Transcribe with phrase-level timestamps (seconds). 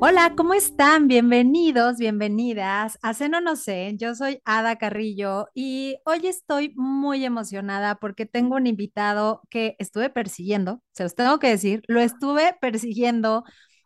[0.00, 1.08] Hola, ¿cómo están?
[1.08, 3.94] Bienvenidos, bienvenidas a Ceno No sé.
[3.96, 10.10] Yo soy Ada Carrillo y hoy estoy muy emocionada porque tengo un invitado que estuve
[10.10, 13.42] persiguiendo, se los tengo que decir, lo estuve persiguiendo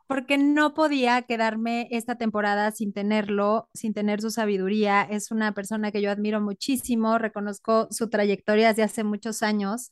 [0.07, 5.01] porque no podía quedarme esta temporada sin tenerlo, sin tener su sabiduría.
[5.05, 9.91] Es una persona que yo admiro muchísimo, reconozco su trayectoria desde hace muchos años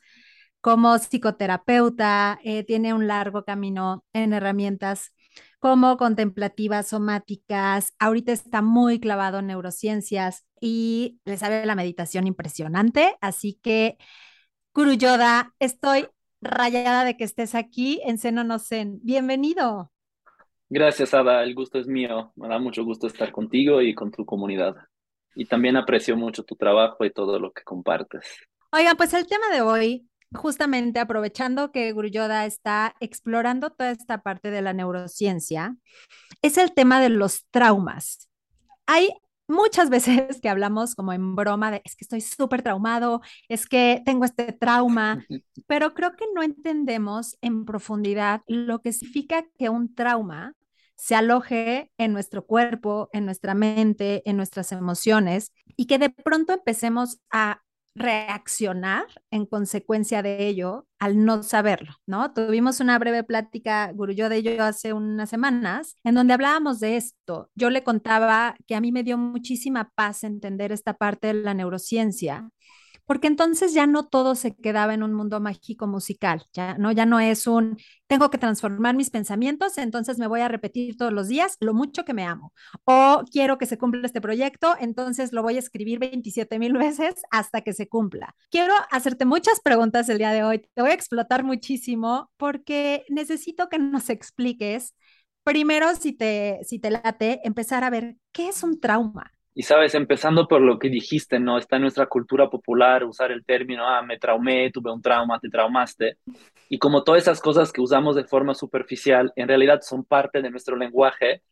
[0.60, 5.12] como psicoterapeuta, eh, tiene un largo camino en herramientas
[5.58, 13.16] como contemplativas, somáticas, ahorita está muy clavado en neurociencias y le sabe la meditación impresionante,
[13.20, 13.98] así que
[14.72, 16.06] Guru Yoda, estoy
[16.40, 18.56] rayada de que estés aquí en Seno No.
[19.02, 19.90] Bienvenido.
[20.68, 21.42] Gracias, Ada.
[21.42, 22.32] El gusto es mío.
[22.36, 24.76] Me da mucho gusto estar contigo y con tu comunidad.
[25.34, 28.24] Y también aprecio mucho tu trabajo y todo lo que compartes.
[28.72, 34.50] Oigan, pues el tema de hoy, justamente aprovechando que Yoda está explorando toda esta parte
[34.50, 35.76] de la neurociencia,
[36.42, 38.28] es el tema de los traumas.
[38.86, 39.10] Hay
[39.48, 44.02] muchas veces que hablamos como en broma de es que estoy súper traumado, es que
[44.04, 45.24] tengo este trauma,
[45.66, 50.54] pero creo que no entendemos en profundidad lo que significa que un trauma
[50.96, 56.52] se aloje en nuestro cuerpo, en nuestra mente, en nuestras emociones y que de pronto
[56.52, 57.62] empecemos a
[58.00, 62.32] reaccionar en consecuencia de ello al no saberlo, ¿no?
[62.32, 67.50] Tuvimos una breve plática, Gurullo de ello hace unas semanas, en donde hablábamos de esto.
[67.54, 71.54] Yo le contaba que a mí me dio muchísima paz entender esta parte de la
[71.54, 72.50] neurociencia
[73.10, 77.06] porque entonces ya no todo se quedaba en un mundo mágico musical, ya no, ya
[77.06, 81.26] no es un, tengo que transformar mis pensamientos, entonces me voy a repetir todos los
[81.26, 82.52] días lo mucho que me amo,
[82.84, 87.16] o quiero que se cumpla este proyecto, entonces lo voy a escribir 27 mil veces
[87.32, 88.36] hasta que se cumpla.
[88.48, 93.68] Quiero hacerte muchas preguntas el día de hoy, te voy a explotar muchísimo porque necesito
[93.68, 94.94] que nos expliques,
[95.42, 99.32] primero, si te, si te late, empezar a ver qué es un trauma.
[99.60, 101.58] Y sabes, empezando por lo que dijiste, ¿no?
[101.58, 105.50] Está en nuestra cultura popular usar el término, ah, me traumé, tuve un trauma, te
[105.50, 106.16] traumaste.
[106.70, 110.48] Y como todas esas cosas que usamos de forma superficial, en realidad son parte de
[110.48, 111.42] nuestro lenguaje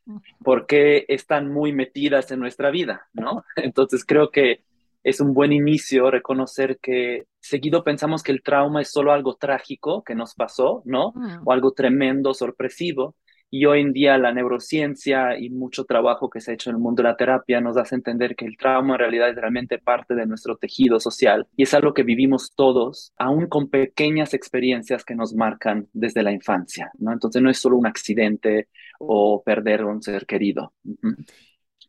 [0.43, 3.45] porque están muy metidas en nuestra vida, ¿no?
[3.57, 4.63] Entonces creo que
[5.05, 10.03] es un buen inicio reconocer que seguido pensamos que el trauma es solo algo trágico
[10.03, 11.13] que nos pasó, ¿no?
[11.45, 13.17] O algo tremendo, sorpresivo.
[13.51, 16.83] Y hoy en día la neurociencia y mucho trabajo que se ha hecho en el
[16.83, 20.15] mundo de la terapia nos hace entender que el trauma en realidad es realmente parte
[20.15, 25.15] de nuestro tejido social y es algo que vivimos todos, aún con pequeñas experiencias que
[25.15, 27.13] nos marcan desde la infancia, ¿no?
[27.13, 30.75] Entonces no es solo un accidente o perder un ser querido.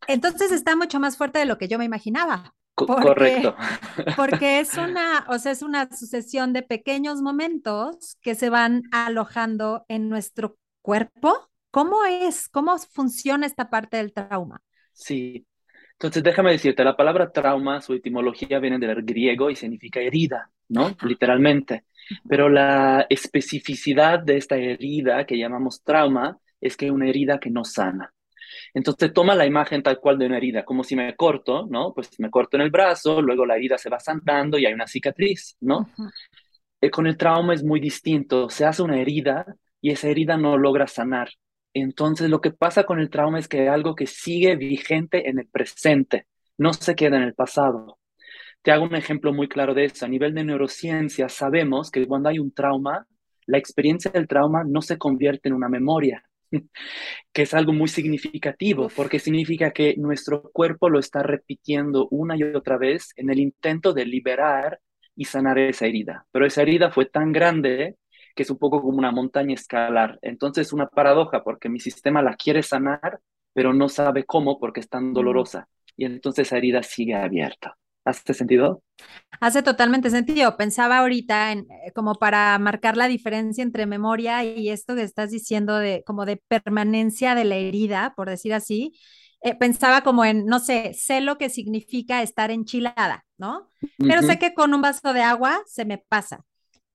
[0.08, 2.54] Entonces está mucho más fuerte de lo que yo me imaginaba.
[2.76, 3.56] Correcto.
[4.16, 9.84] Porque es una, o sea, es una sucesión de pequeños momentos que se van alojando
[9.90, 12.50] en nuestro cuerpo ¿Cómo es?
[12.50, 14.62] ¿Cómo funciona esta parte del trauma?
[14.94, 15.46] Sí.
[15.94, 20.96] Entonces, déjame decirte, la palabra trauma, su etimología viene del griego y significa herida, ¿no?
[21.04, 21.84] Literalmente.
[22.28, 27.50] Pero la especificidad de esta herida que llamamos trauma es que es una herida que
[27.50, 28.14] no sana.
[28.74, 31.94] Entonces toma la imagen tal cual de una herida, como si me corto, ¿no?
[31.94, 34.88] Pues me corto en el brazo, luego la herida se va sanando y hay una
[34.88, 35.90] cicatriz, ¿no?
[36.82, 39.46] Eh, con el trauma es muy distinto, se hace una herida
[39.82, 41.30] y esa herida no logra sanar.
[41.80, 45.40] Entonces, lo que pasa con el trauma es que es algo que sigue vigente en
[45.40, 46.26] el presente,
[46.58, 48.00] no se queda en el pasado.
[48.62, 50.06] Te hago un ejemplo muy claro de eso.
[50.06, 53.08] A nivel de neurociencia, sabemos que cuando hay un trauma,
[53.46, 56.24] la experiencia del trauma no se convierte en una memoria,
[57.34, 62.44] que es algo muy significativo, porque significa que nuestro cuerpo lo está repitiendo una y
[62.44, 64.80] otra vez en el intento de liberar
[65.16, 66.26] y sanar esa herida.
[66.32, 67.98] Pero esa herida fue tan grande
[68.36, 70.20] que es un poco como una montaña escalar.
[70.22, 73.20] Entonces es una paradoja porque mi sistema la quiere sanar,
[73.54, 75.68] pero no sabe cómo porque es tan dolorosa.
[75.98, 77.78] Y entonces esa herida sigue abierta.
[78.06, 78.82] ¿Hace sentido?
[79.40, 80.58] Hace totalmente sentido.
[80.58, 85.32] Pensaba ahorita en eh, como para marcar la diferencia entre memoria y esto que estás
[85.32, 88.94] diciendo de como de permanencia de la herida, por decir así.
[89.42, 93.70] Eh, pensaba como en, no sé, sé lo que significa estar enchilada, ¿no?
[93.98, 96.46] Pero sé que con un vaso de agua se me pasa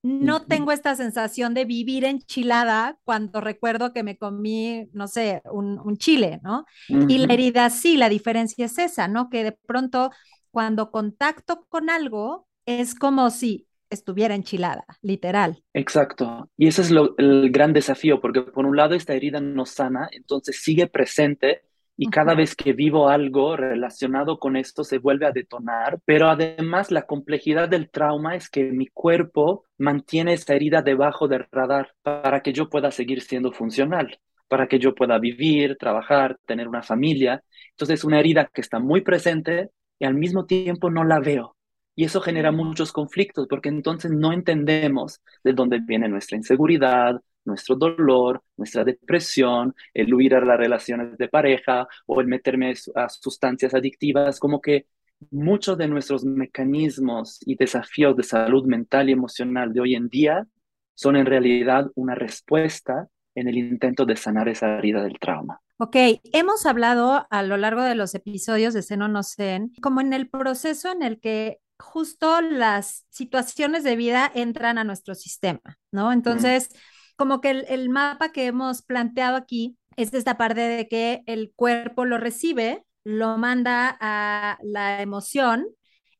[0.05, 5.97] no tengo esta sensación de vivir enchilada cuando recuerdo que me comí, no sé, un,
[5.97, 6.65] chile, ¿no?
[6.87, 9.31] Y la herida sí, la diferencia es esa, ¿no?
[9.31, 10.11] Que de pronto
[10.51, 15.63] cuando contacto con algo es como si estuviera enchilada, literal.
[15.73, 16.51] Exacto.
[16.55, 20.61] Y ese es el gran desafío, porque por un lado esta herida no sana, entonces
[20.61, 21.63] sigue presente
[21.97, 26.91] y cada vez que vivo algo relacionado con esto se vuelve a detonar, pero además
[26.91, 32.41] la complejidad del trauma es que mi cuerpo mantiene esa herida debajo del radar para
[32.41, 37.43] que yo pueda seguir siendo funcional, para que yo pueda vivir, trabajar, tener una familia.
[37.71, 39.69] Entonces, una herida que está muy presente
[39.99, 41.55] y al mismo tiempo no la veo.
[41.95, 47.75] Y eso genera muchos conflictos porque entonces no entendemos de dónde viene nuestra inseguridad, nuestro
[47.75, 53.73] dolor, nuestra depresión, el huir a las relaciones de pareja o el meterme a sustancias
[53.73, 54.87] adictivas, como que
[55.31, 60.47] muchos de nuestros mecanismos y desafíos de salud mental y emocional de hoy en día
[60.93, 65.59] son en realidad una respuesta en el intento de sanar esa herida del trauma.
[65.77, 65.95] Ok,
[66.31, 70.29] hemos hablado a lo largo de los episodios de Seno No Sen, como en el
[70.29, 76.13] proceso en el que justo las situaciones de vida entran a nuestro sistema, ¿no?
[76.13, 76.69] Entonces,
[77.15, 82.05] como que el, mapa que hemos planteado aquí es esta parte de que el cuerpo
[82.05, 85.67] lo recibe, lo manda a la emoción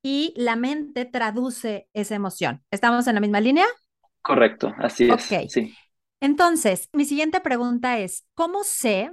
[0.01, 2.63] y la mente traduce esa emoción.
[2.71, 3.65] ¿Estamos en la misma línea?
[4.21, 5.51] Correcto, así es.
[5.51, 5.75] Sí.
[6.19, 9.11] Entonces, mi siguiente pregunta es, ¿cómo sé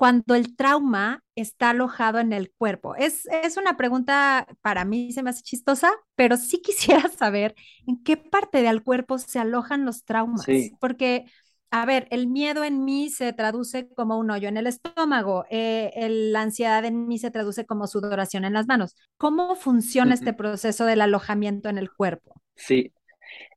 [0.00, 2.94] cuando el trauma está alojado en el cuerpo?
[2.94, 7.54] Es, es una pregunta para mí se me hace chistosa, pero sí quisiera saber
[7.86, 10.46] en qué parte del cuerpo se alojan los traumas,
[10.80, 11.26] porque...
[11.72, 15.92] A ver, el miedo en mí se traduce como un hoyo en el estómago, eh,
[16.32, 18.96] la ansiedad en mí se traduce como sudoración en las manos.
[19.16, 22.34] ¿Cómo funciona este proceso del alojamiento en el cuerpo?
[22.56, 22.92] Sí,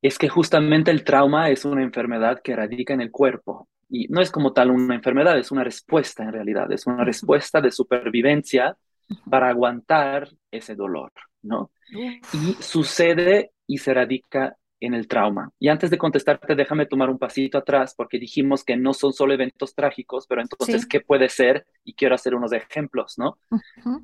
[0.04, 4.22] es que justamente el trauma es una enfermedad que radica en el cuerpo y no
[4.22, 8.75] es como tal una enfermedad, es una respuesta en realidad, es una respuesta de supervivencia
[9.30, 11.12] para aguantar ese dolor,
[11.44, 11.69] ¿no?
[12.34, 15.51] Y sucede y se radica en el trauma.
[15.60, 19.31] Y antes de contestarte, déjame tomar un pasito atrás porque dijimos que no son solo
[19.31, 21.68] eventos trágicos, pero entonces, ¿qué puede ser?
[21.84, 23.38] Y quiero hacer unos ejemplos, ¿no?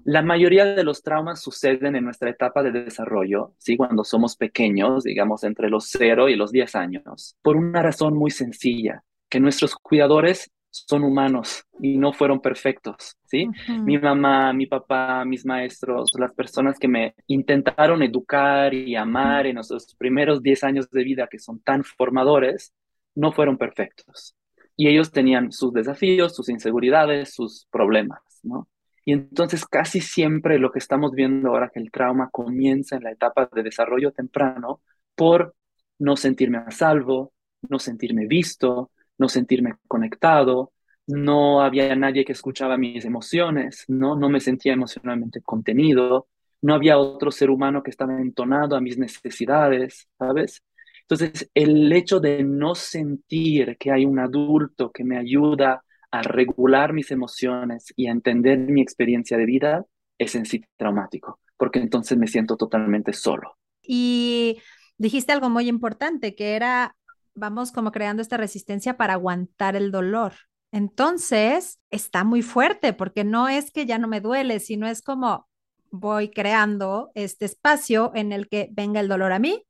[0.05, 3.75] La mayoría de los traumas suceden en nuestra etapa de desarrollo, ¿sí?
[3.75, 8.29] Cuando somos pequeños, digamos entre los 0 y los 10 años, por una razón muy
[8.29, 13.47] sencilla, que nuestros cuidadores son humanos y no fueron perfectos, ¿sí?
[13.83, 19.57] Mi mamá, mi papá, mis maestros, las personas que me intentaron educar y amar en
[19.57, 22.73] esos primeros 10 años de vida que son tan formadores,
[23.15, 24.35] no fueron perfectos.
[24.75, 28.67] Y ellos tenían sus desafíos, sus inseguridades, sus problemas, ¿no?
[29.05, 33.11] Y entonces casi siempre lo que estamos viendo ahora que el trauma comienza en la
[33.11, 34.81] etapa de desarrollo temprano
[35.15, 35.55] por
[35.97, 37.33] no sentirme a salvo,
[37.67, 40.73] no sentirme visto, no sentirme conectado,
[41.05, 44.15] no había nadie que escuchaba mis emociones, ¿no?
[44.15, 46.27] No me sentía emocionalmente contenido,
[46.61, 50.63] no había otro ser humano que estaba entonado a mis necesidades, ¿sabes?
[51.01, 56.93] Entonces, el hecho de no sentir que hay un adulto que me ayuda a regular
[56.93, 59.85] mis emociones y a entender mi experiencia de vida
[60.17, 63.57] es en sí traumático, porque entonces me siento totalmente solo.
[63.81, 64.59] Y
[64.97, 66.95] dijiste algo muy importante, que era
[67.39, 70.33] vamos como creando esta resistencia para aguantar el dolor.
[70.71, 75.47] Entonces, está muy fuerte porque no es que ya no me duele, sino es como
[75.91, 79.65] voy creando este espacio en el que venga el dolor a mí.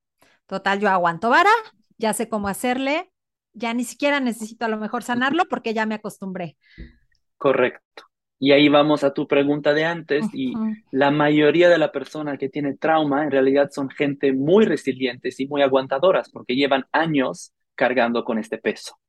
[0.46, 1.52] Total, yo aguanto vara,
[1.98, 3.12] ya sé cómo hacerle,
[3.54, 6.58] ya ni siquiera necesito a lo mejor sanarlo porque ya me acostumbré.
[7.38, 8.04] Correcto.
[8.42, 10.54] Y ahí vamos a tu pregunta de antes y
[10.92, 15.48] la mayoría de la persona que tiene trauma en realidad son gente muy resilientes y
[15.48, 19.00] muy aguantadoras porque llevan años cargando con este peso.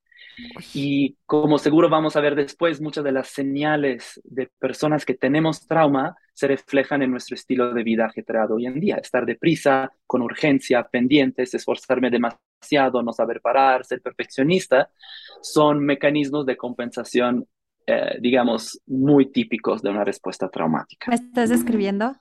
[0.73, 5.67] Y como seguro vamos a ver después, muchas de las señales de personas que tenemos
[5.67, 8.97] trauma se reflejan en nuestro estilo de vida ajetreado hoy en día.
[8.97, 14.89] Estar deprisa, con urgencia, pendientes, esforzarme demasiado, no saber parar, ser perfeccionista,
[15.43, 17.47] son mecanismos de compensación,
[17.87, 21.11] eh, digamos, muy típicos de una respuesta traumática.
[21.11, 22.15] ¿Me estás describiendo?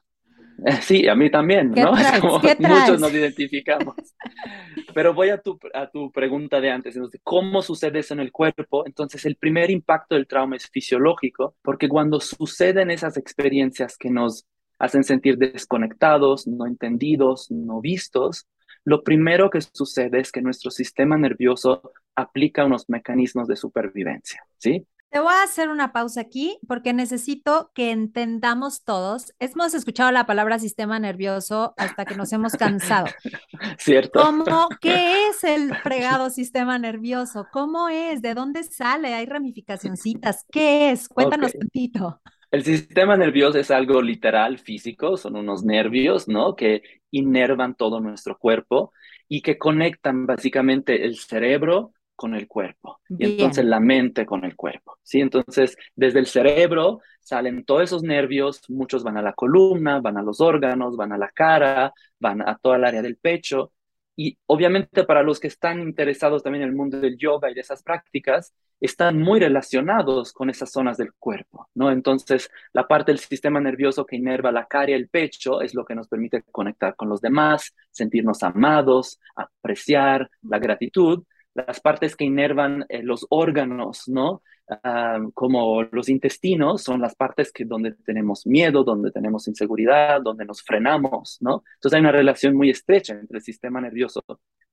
[0.82, 1.92] Sí, a mí también, ¿no?
[2.22, 3.96] como muchos nos identificamos.
[4.94, 8.32] Pero voy a tu, a tu pregunta de antes, entonces, ¿cómo sucede eso en el
[8.32, 8.86] cuerpo?
[8.86, 14.46] Entonces, el primer impacto del trauma es fisiológico, porque cuando suceden esas experiencias que nos
[14.80, 18.48] hacen sentir desconectados, no entendidos, no vistos,
[18.86, 24.88] lo primero que sucede es que nuestro sistema nervioso aplica unos mecanismos de supervivencia, ¿sí?
[25.12, 29.34] Te voy a hacer una pausa aquí porque necesito que entendamos todos.
[29.40, 33.08] Hemos escuchado la palabra sistema nervioso hasta que nos hemos cansado.
[33.80, 34.22] Cierto.
[34.22, 37.48] ¿Cómo, ¿Qué es el fregado sistema nervioso?
[37.52, 38.22] ¿Cómo es?
[38.22, 39.16] ¿De dónde sale?
[39.16, 40.46] ¿Hay ramificacioncitas?
[40.52, 41.10] ¿Qué es?
[41.10, 42.22] Cuéntanos un poquito.
[42.52, 46.56] El sistema nervioso es algo literal, físico, son unos nervios, ¿no?
[46.56, 48.94] Que inervan todo nuestro cuerpo
[49.28, 54.58] y que conectan básicamente el cerebro con el cuerpo y entonces la mente con el
[54.58, 55.22] cuerpo, ¿sí?
[55.22, 60.22] Entonces, desde el cerebro salen todos esos nervios, muchos van a la columna, van a
[60.22, 63.72] los órganos, van a la cara, van a toda el área del pecho
[64.18, 67.62] y obviamente para los que están interesados también en el mundo del yoga y de
[67.62, 71.90] esas prácticas, están muy relacionados con esas zonas del cuerpo, ¿no?
[71.90, 75.86] Entonces, la parte del sistema nervioso que inerva la cara y el pecho es lo
[75.86, 81.24] que nos permite conectar con los demás, sentirnos amados, apreciar la gratitud.
[81.68, 84.42] Las partes que inervan eh, los órganos, ¿no?
[84.84, 90.46] Ah, como los intestinos son las partes que donde tenemos miedo, donde tenemos inseguridad, donde
[90.46, 91.64] nos frenamos, ¿no?
[91.76, 94.24] Entonces hay una relación muy estrecha entre el sistema nervioso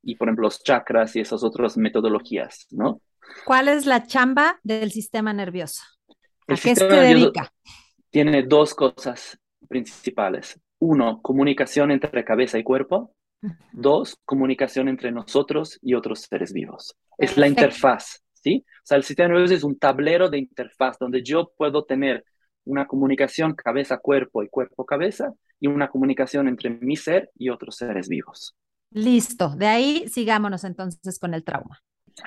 [0.02, 3.00] y, por ejemplo, los chakras y esas otras metodologías, ¿no?
[3.46, 5.82] ¿Cuál es la chamba del sistema nervioso?
[6.46, 7.50] ¿A qué se dedica?
[8.10, 10.60] Tiene dos cosas principales.
[10.78, 13.14] Uno, comunicación entre cabeza y cuerpo.
[13.72, 16.96] Dos, comunicación entre nosotros y otros seres vivos.
[17.18, 18.64] Es la interfaz, ¿sí?
[18.66, 22.24] O sea, el sistema nervioso es un tablero de interfaz donde yo puedo tener
[22.64, 28.54] una comunicación cabeza-cuerpo y cuerpo-cabeza y una comunicación entre mi ser y otros seres vivos.
[28.90, 31.80] Listo, de ahí sigámonos entonces con el trauma.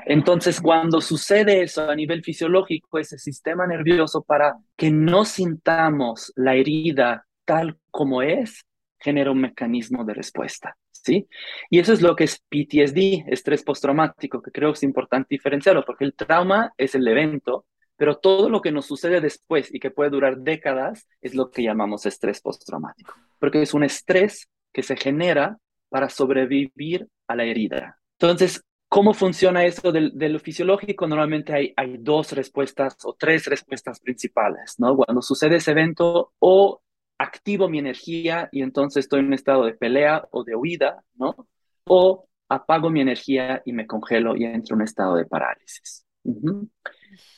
[0.05, 6.55] Entonces, cuando sucede eso a nivel fisiológico, ese sistema nervioso para que no sintamos la
[6.55, 8.63] herida tal como es,
[8.99, 10.75] genera un mecanismo de respuesta.
[10.91, 11.27] ¿Sí?
[11.69, 15.85] Y eso es lo que es PTSD, estrés postraumático, que creo que es importante diferenciarlo,
[15.85, 17.65] porque el trauma es el evento,
[17.95, 21.63] pero todo lo que nos sucede después y que puede durar décadas es lo que
[21.63, 27.97] llamamos estrés postraumático, porque es un estrés que se genera para sobrevivir a la herida.
[28.19, 31.05] Entonces, ¿Cómo funciona eso de, lo fisiológico?
[31.05, 34.95] Normalmente hay, hay, dos respuestas o tres respuestas principales, ¿no?
[34.95, 36.81] Cuando sucede ese evento, o
[37.19, 41.47] activo mi energía y entonces estoy en un estado de pelea o de huida, ¿no?
[41.83, 46.05] O apago mi energía y me congelo y entro en un estado de parálisis.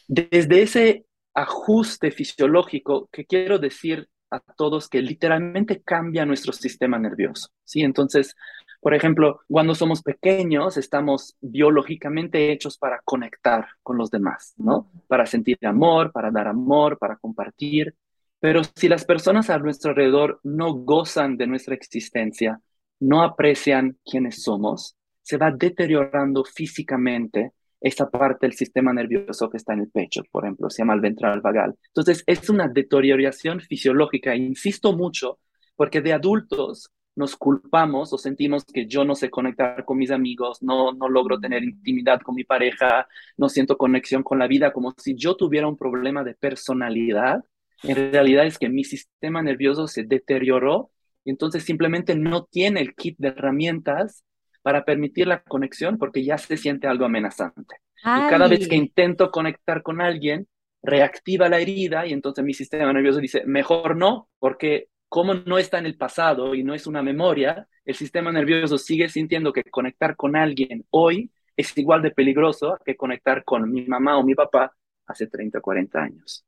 [0.07, 7.49] Desde ese ajuste fisiológico que quiero decir a todos que literalmente cambia nuestro sistema nervioso,
[7.65, 7.81] ¿sí?
[7.81, 8.35] Entonces,
[8.79, 14.89] por ejemplo, cuando somos pequeños, estamos biológicamente hechos para conectar con los demás, ¿no?
[15.07, 17.95] Para sentir amor, para dar amor, para compartir.
[18.41, 22.59] Pero si las personas a nuestro alrededor no gozan de nuestra existencia,
[22.99, 29.73] no aprecian quiénes somos, se va deteriorando físicamente esa parte del sistema nervioso que está
[29.73, 31.75] en el pecho, por ejemplo, se llama el ventral vagal.
[31.87, 35.39] Entonces, es una deterioración fisiológica, insisto mucho,
[35.75, 40.61] porque de adultos nos culpamos o sentimos que yo no sé conectar con mis amigos,
[40.61, 43.07] no, no logro tener intimidad con mi pareja,
[43.37, 47.43] no siento conexión con la vida, como si yo tuviera un problema de personalidad.
[47.83, 50.91] En realidad es que mi sistema nervioso se deterioró
[51.23, 54.23] y entonces simplemente no tiene el kit de herramientas
[54.61, 57.75] para permitir la conexión porque ya se siente algo amenazante.
[57.97, 60.47] Y cada vez que intento conectar con alguien,
[60.81, 65.77] reactiva la herida y entonces mi sistema nervioso dice, mejor no, porque como no está
[65.77, 70.15] en el pasado y no es una memoria, el sistema nervioso sigue sintiendo que conectar
[70.15, 74.73] con alguien hoy es igual de peligroso que conectar con mi mamá o mi papá
[75.05, 76.45] hace 30 o 40 años.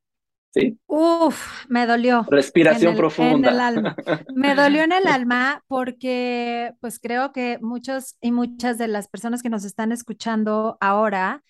[0.54, 0.80] ¿Sí?
[0.86, 2.26] Uf, me dolió.
[2.30, 3.50] Respiración profunda.
[3.50, 3.96] En el alma.
[4.36, 9.42] Me dolió en el alma porque pues creo que muchos y muchas de las personas
[9.42, 11.44] que nos están escuchando ahora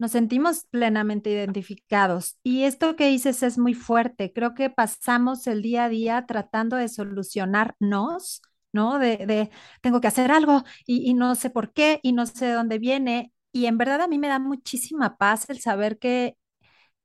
[0.00, 2.38] nos sentimos plenamente identificados.
[2.42, 4.32] Y esto que dices es muy fuerte.
[4.32, 8.40] Creo que pasamos el día a día tratando de solucionarnos,
[8.72, 8.98] ¿no?
[8.98, 9.50] De,
[9.82, 13.32] tengo que hacer algo y, no sé por qué y no sé de dónde viene.
[13.52, 16.36] Y en verdad a mí me da muchísima paz el saber que,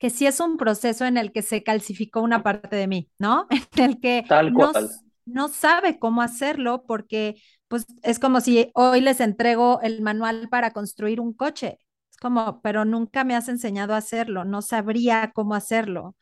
[0.06, 3.48] que sí es un proceso en el que se calcificó una parte de mí, ¿no?
[3.76, 4.72] En el que no,
[5.26, 10.74] no sabe cómo hacerlo porque pues es como si hoy les entrego el manual para
[10.74, 11.80] construir un coche
[12.22, 16.16] como, pero nunca me has enseñado a hacerlo, no sabría cómo hacerlo.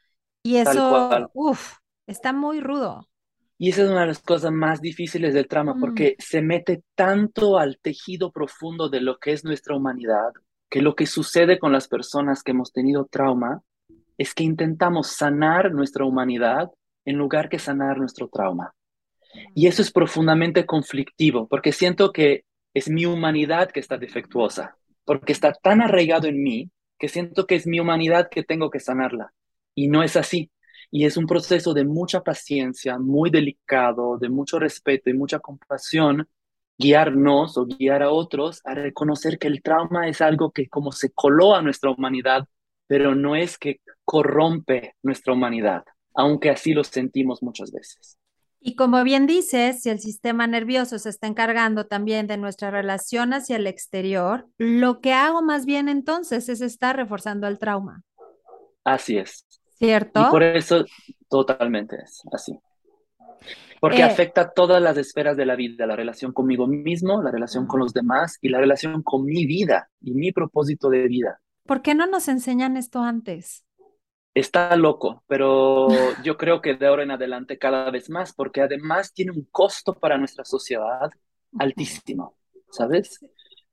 [0.43, 3.09] Y eso, uff, está muy rudo.
[3.57, 5.79] Y esa es una de las cosas más difíciles del trauma, mm.
[5.81, 10.31] porque se mete tanto al tejido profundo de lo que es nuestra humanidad,
[10.69, 13.61] que lo que sucede con las personas que hemos tenido trauma
[14.17, 16.69] es que intentamos sanar nuestra humanidad
[17.05, 18.73] en lugar que sanar nuestro trauma.
[19.55, 25.33] Y eso es profundamente conflictivo, porque siento que es mi humanidad que está defectuosa porque
[25.33, 29.33] está tan arraigado en mí que siento que es mi humanidad que tengo que sanarla.
[29.75, 30.51] Y no es así.
[30.91, 36.27] Y es un proceso de mucha paciencia, muy delicado, de mucho respeto y mucha compasión,
[36.77, 41.11] guiarnos o guiar a otros a reconocer que el trauma es algo que como se
[41.11, 42.47] coló a nuestra humanidad,
[42.87, 45.83] pero no es que corrompe nuestra humanidad,
[46.13, 48.17] aunque así lo sentimos muchas veces.
[48.65, 53.33] Y como bien dices, si el sistema nervioso se está encargando también de nuestra relación
[53.33, 58.03] hacia el exterior, lo que hago más bien entonces es estar reforzando el trauma.
[58.85, 59.45] Así es.
[59.77, 60.21] ¿Cierto?
[60.21, 60.85] Y por eso
[61.29, 62.57] totalmente es así.
[63.81, 67.67] Porque Eh, afecta todas las esferas de la vida, la relación conmigo mismo, la relación
[67.67, 71.41] con los demás y la relación con mi vida y mi propósito de vida.
[71.65, 73.65] ¿por qué no nos enseñan esto antes?
[74.33, 75.87] Está loco, pero
[76.23, 79.93] yo creo que de ahora en adelante cada vez más, porque además tiene un costo
[79.93, 81.11] para nuestra sociedad
[81.59, 82.35] altísimo,
[82.71, 83.19] ¿sabes?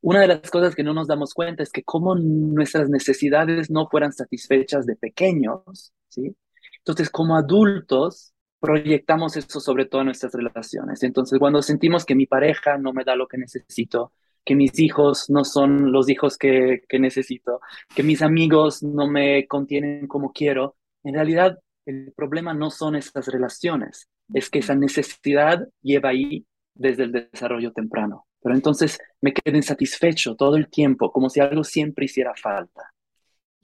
[0.02, 3.88] Una de las cosas que no nos damos cuenta es que como nuestras necesidades no
[3.88, 6.36] fueran satisfechas de pequeños, ¿sí?
[6.78, 11.02] Entonces, como adultos, proyectamos eso sobre todas nuestras relaciones.
[11.02, 14.12] Entonces, cuando sentimos que mi pareja no me da lo que necesito,
[14.44, 17.60] que mis hijos no son los hijos que, que necesito,
[17.94, 23.26] que mis amigos no me contienen como quiero, en realidad el problema no son esas
[23.28, 28.26] relaciones, es que esa necesidad lleva ahí desde el desarrollo temprano.
[28.42, 32.92] Pero entonces me quedo insatisfecho todo el tiempo, como si algo siempre hiciera falta.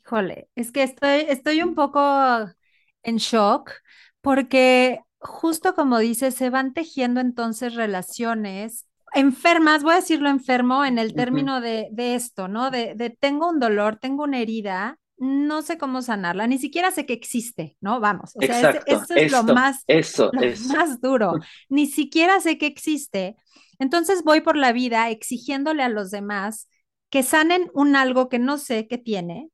[0.04, 2.00] Híjole, es que estoy, estoy un poco
[3.02, 3.72] en shock
[4.20, 10.98] porque justo como dices, se van tejiendo entonces relaciones enfermas, voy a decirlo enfermo en
[10.98, 12.70] el término de, de esto, ¿no?
[12.70, 17.06] De, de tengo un dolor, tengo una herida, no sé cómo sanarla, ni siquiera sé
[17.06, 18.00] que existe, ¿no?
[18.00, 20.74] Vamos, o sea, Exacto, eso es lo más, eso, lo eso.
[20.74, 21.32] más duro,
[21.68, 23.36] ni siquiera sé que existe.
[23.78, 26.68] Entonces voy por la vida exigiéndole a los demás
[27.10, 29.50] que sanen un algo que no sé que tiene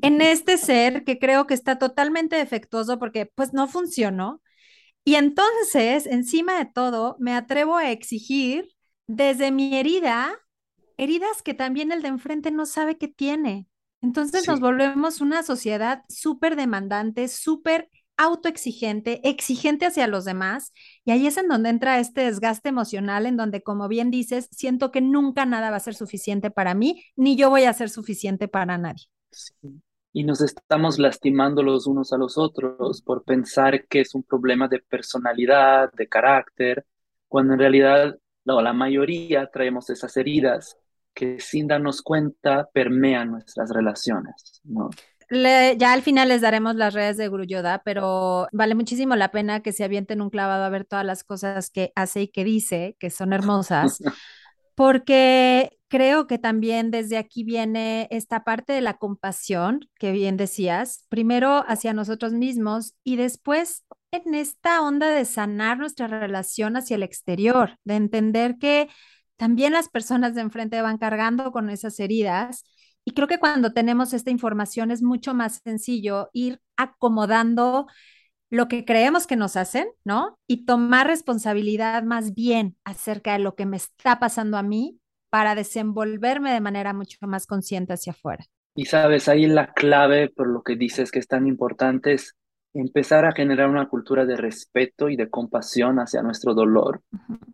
[0.00, 4.42] en este ser que creo que está totalmente defectuoso porque pues no funcionó.
[5.04, 8.68] Y entonces, encima de todo, me atrevo a exigir
[9.14, 10.32] desde mi herida,
[10.96, 13.66] heridas que también el de enfrente no sabe que tiene.
[14.00, 20.72] Entonces nos volvemos una sociedad súper demandante, súper autoexigente, exigente hacia los demás,
[21.04, 24.90] y ahí es en donde entra este desgaste emocional, en donde, como bien dices, siento
[24.90, 28.48] que nunca nada va a ser suficiente para mí, ni yo voy a ser suficiente
[28.48, 29.04] para nadie.
[29.30, 29.82] sí.
[30.14, 34.68] Y nos estamos lastimando los unos a los otros por pensar que es un problema
[34.68, 36.84] de personalidad, de carácter,
[37.28, 40.76] cuando en realidad no, la mayoría traemos esas heridas
[41.14, 44.90] que sin darnos cuenta permean nuestras relaciones, ¿no?
[45.30, 49.60] Le- ya al final les daremos las redes de Gruyoda, pero vale muchísimo la pena
[49.62, 52.96] que se avienten un clavado a ver todas las cosas que hace y que dice,
[53.00, 54.02] que son hermosas,
[54.74, 61.06] porque creo que también desde aquí viene esta parte de la compasión que bien decías,
[61.10, 67.02] primero hacia nosotros mismos y después en esta onda de sanar nuestra relación hacia el
[67.02, 68.88] exterior, de entender que
[69.36, 72.64] también las personas de enfrente van cargando con esas heridas.
[73.04, 77.86] Y creo que cuando tenemos esta información es mucho más sencillo ir acomodando
[78.50, 80.38] lo que creemos que nos hacen, ¿no?
[80.46, 85.54] Y tomar responsabilidad más bien acerca de lo que me está pasando a mí para
[85.54, 88.44] desenvolverme de manera mucho más consciente hacia afuera.
[88.74, 92.36] Y sabes, ahí la clave por lo que dices que es tan importante es
[92.74, 97.02] empezar a generar una cultura de respeto y de compasión hacia nuestro dolor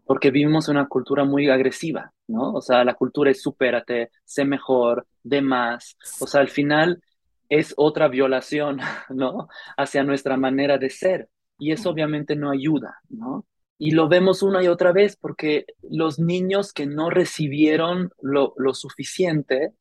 [0.08, 2.54] porque vivimos una cultura muy agresiva, ¿no?
[2.54, 5.98] O sea, la cultura es supérate, sé mejor, de más.
[6.18, 7.02] O sea, al final
[7.50, 8.78] es otra violación,
[9.10, 9.48] ¿no?
[9.76, 11.28] Hacia nuestra manera de ser.
[11.58, 13.44] Y eso obviamente no ayuda, ¿no?
[13.76, 18.72] Y lo vemos una y otra vez porque los niños que no recibieron lo, lo
[18.72, 19.74] suficiente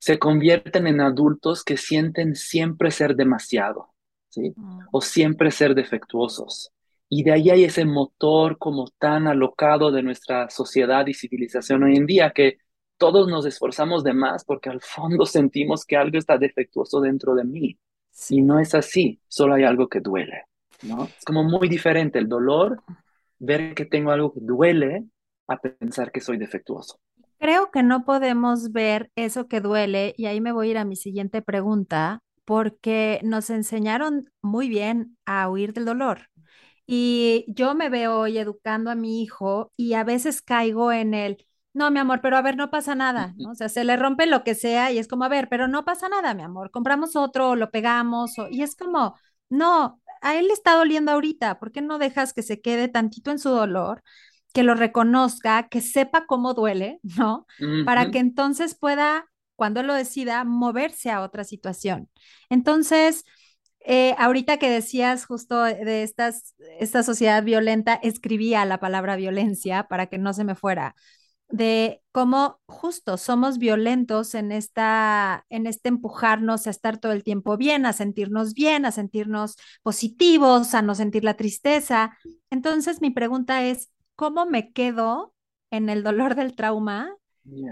[0.00, 3.94] se convierten en adultos que sienten siempre ser demasiado,
[4.30, 4.56] ¿sí?
[4.92, 6.72] O siempre ser defectuosos.
[7.08, 11.96] Y de ahí hay ese motor como tan alocado de nuestra sociedad y civilización hoy
[11.96, 12.58] en día que
[12.98, 17.44] todos nos esforzamos de más porque al fondo sentimos que algo está defectuoso dentro de
[17.44, 17.78] mí.
[18.28, 18.42] Y Sí.
[18.42, 20.44] no es así, solo hay algo que duele,
[20.82, 21.14] ¿no?
[21.18, 22.82] Es como muy diferente el dolor,
[23.38, 25.06] ver que tengo algo que duele,
[25.48, 27.00] a pensar que soy defectuoso.
[27.38, 30.84] Creo que no podemos ver eso que duele, y ahí me voy a ir a
[30.84, 36.28] mi siguiente pregunta, porque nos enseñaron muy bien a huir del dolor.
[36.86, 41.46] Y yo me veo hoy educando a mi hijo y a veces caigo en el,
[41.72, 43.52] no, mi amor, pero a ver, no pasa nada, ¿no?
[43.52, 45.84] O sea, se le rompe lo que sea y es como, a ver, pero no
[45.84, 48.48] pasa nada, mi amor, compramos otro, lo pegamos, o...
[48.50, 49.16] y es como,
[49.48, 53.30] no, a él le está doliendo ahorita, ¿por qué no dejas que se quede tantito
[53.30, 54.02] en su dolor,
[54.52, 57.46] que lo reconozca, que sepa cómo duele, ¿no?
[57.84, 59.26] Para que entonces pueda,
[59.60, 62.08] cuando lo decida, moverse a otra situación.
[62.48, 63.24] Entonces...
[63.82, 70.06] Eh, ahorita que decías justo de estas, esta sociedad violenta, escribía la palabra violencia para
[70.06, 70.94] que no se me fuera,
[71.48, 77.56] de cómo justo somos violentos en esta, en este empujarnos a estar todo el tiempo
[77.56, 82.18] bien, a sentirnos bien, a sentirnos positivos, a no sentir la tristeza.
[82.50, 85.34] Entonces, mi pregunta es, ¿cómo me quedo
[85.70, 87.16] en el dolor del trauma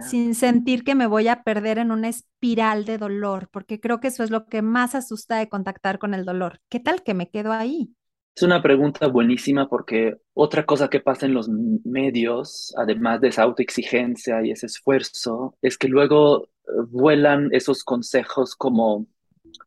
[0.09, 4.09] Sin sentir que me voy a perder en una espiral de dolor, porque creo que
[4.09, 6.61] eso es lo que más asusta de contactar con el dolor.
[6.69, 7.95] ¿Qué tal que me quedo ahí?
[8.35, 13.43] Es una pregunta buenísima porque otra cosa que pasa en los medios, además de esa
[13.43, 19.07] autoexigencia y ese esfuerzo, es que luego eh, vuelan esos consejos como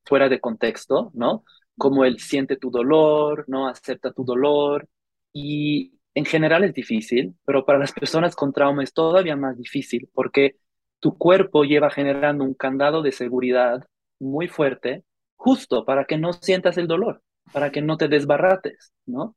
[0.05, 1.43] fuera de contexto, ¿no?
[1.77, 3.67] Como el siente tu dolor, ¿no?
[3.67, 4.87] Acepta tu dolor.
[5.33, 10.09] Y en general es difícil, pero para las personas con trauma es todavía más difícil
[10.13, 10.57] porque
[10.99, 13.83] tu cuerpo lleva generando un candado de seguridad
[14.19, 15.03] muy fuerte
[15.35, 17.21] justo para que no sientas el dolor
[17.51, 19.35] para que no te desbarrates, ¿no?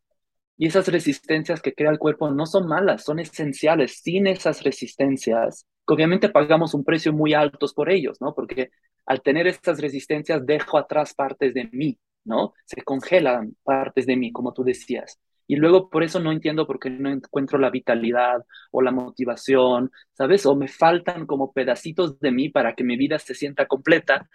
[0.56, 4.00] Y esas resistencias que crea el cuerpo no son malas, son esenciales.
[4.02, 8.34] Sin esas resistencias, obviamente pagamos un precio muy alto por ellos, ¿no?
[8.34, 8.70] Porque
[9.06, 12.54] al tener estas resistencias dejo atrás partes de mí, ¿no?
[12.64, 15.18] Se congelan partes de mí, como tú decías.
[15.46, 19.90] Y luego por eso no entiendo por qué no encuentro la vitalidad o la motivación,
[20.12, 20.46] ¿sabes?
[20.46, 24.28] O me faltan como pedacitos de mí para que mi vida se sienta completa,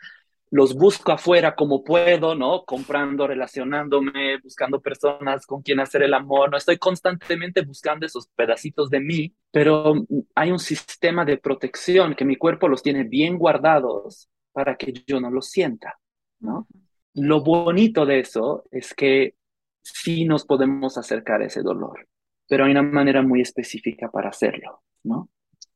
[0.52, 2.64] los busco afuera como puedo, ¿no?
[2.66, 6.58] Comprando, relacionándome, buscando personas con quien hacer el amor, ¿no?
[6.58, 9.94] Estoy constantemente buscando esos pedacitos de mí, pero
[10.36, 15.20] hay un sistema de protección que mi cuerpo los tiene bien guardados para que yo
[15.20, 16.00] no los sienta,
[16.40, 16.68] ¿no?
[17.14, 19.36] Lo bonito de eso es que
[19.82, 22.08] sí nos podemos acercar a ese dolor,
[22.48, 25.30] pero hay una manera muy específica para hacerlo, ¿no?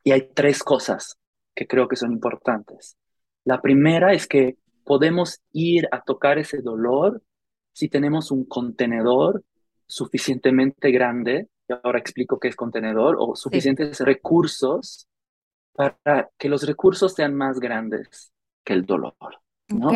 [0.04, 1.18] Y hay tres cosas
[1.56, 2.98] que creo que son importantes.
[3.46, 7.22] La primera es que podemos ir a tocar ese dolor
[7.72, 9.44] si tenemos un contenedor
[9.88, 15.08] suficientemente grande, y ahora explico qué es contenedor, o suficientes recursos
[15.74, 18.32] para que los recursos sean más grandes
[18.64, 19.16] que el dolor.
[19.70, 19.92] ¿no?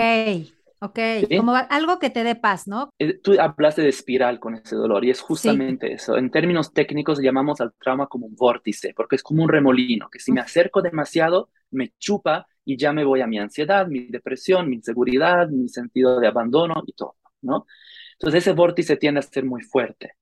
[0.80, 1.00] Ok,
[1.38, 2.92] como algo que te dé paz, ¿no?
[3.00, 6.18] Eh, tú hablaste de espiral con ese dolor y es justamente eso.
[6.18, 10.20] En términos técnicos llamamos al trauma como un vórtice, porque es como un remolino, que
[10.20, 14.70] si me acerco demasiado, me chupa y ya me voy a mi ansiedad, mi depresión,
[14.70, 17.66] mi inseguridad, mi sentido de abandono y todo, ¿no?
[18.13, 20.13] Entonces ese vórtice tiende a ser muy fuerte.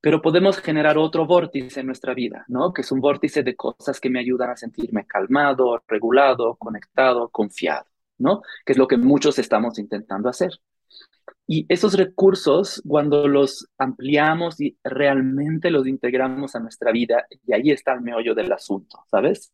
[0.00, 2.72] Pero podemos generar otro vórtice en nuestra vida, ¿no?
[2.72, 7.84] Que es un vórtice de cosas que me ayudan a sentirme calmado, regulado, conectado, confiado,
[8.20, 8.42] ¿no?
[8.64, 10.52] Que es lo que muchos estamos intentando hacer.
[11.46, 17.70] Y esos recursos, cuando los ampliamos y realmente los integramos a nuestra vida, y ahí
[17.72, 19.52] está el meollo del asunto, ¿sabes?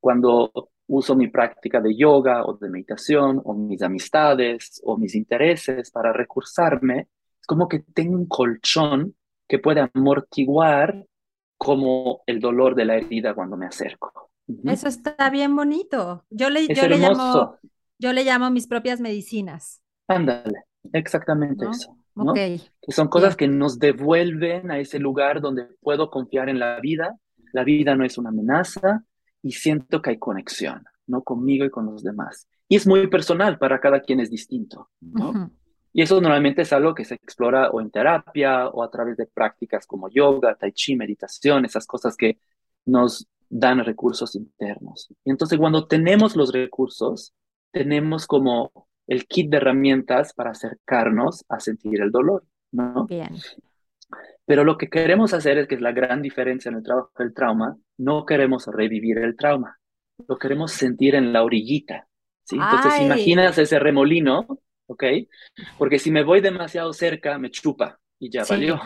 [0.00, 0.50] Cuando
[0.88, 6.12] uso mi práctica de yoga o de meditación o mis amistades o mis intereses para
[6.12, 7.08] recursarme,
[7.40, 9.14] es como que tengo un colchón
[9.46, 11.06] que puede amortiguar
[11.56, 14.30] como el dolor de la herida cuando me acerco.
[14.64, 16.24] Eso está bien bonito.
[16.30, 17.58] Yo le, yo le llamo,
[17.98, 19.82] yo le llamo mis propias medicinas.
[20.08, 21.96] Ándale, exactamente eso.
[22.34, 27.16] Que son cosas que nos devuelven a ese lugar donde puedo confiar en la vida.
[27.52, 29.04] La vida no es una amenaza,
[29.46, 31.22] y siento que hay conexión, ¿no?
[31.22, 32.48] Conmigo y con los demás.
[32.68, 35.52] Y es muy personal, para cada quien es distinto, ¿no?
[35.92, 39.26] Y eso normalmente es algo que se explora o en terapia o a través de
[39.26, 42.40] prácticas como yoga, tai chi, meditación, esas cosas que
[42.86, 45.08] nos dan recursos internos.
[45.24, 47.32] Y entonces cuando tenemos los recursos,
[47.76, 48.72] tenemos como
[49.06, 53.06] el kit de herramientas para acercarnos a sentir el dolor, ¿no?
[53.06, 53.36] Bien.
[54.46, 57.34] Pero lo que queremos hacer es que es la gran diferencia en el trabajo del
[57.34, 59.78] trauma, no queremos revivir el trauma,
[60.26, 62.08] lo queremos sentir en la orillita,
[62.44, 62.56] ¿sí?
[62.56, 64.46] Entonces imaginas ese remolino,
[64.86, 65.04] ¿ok?
[65.76, 68.80] Porque si me voy demasiado cerca, me chupa y ya valió.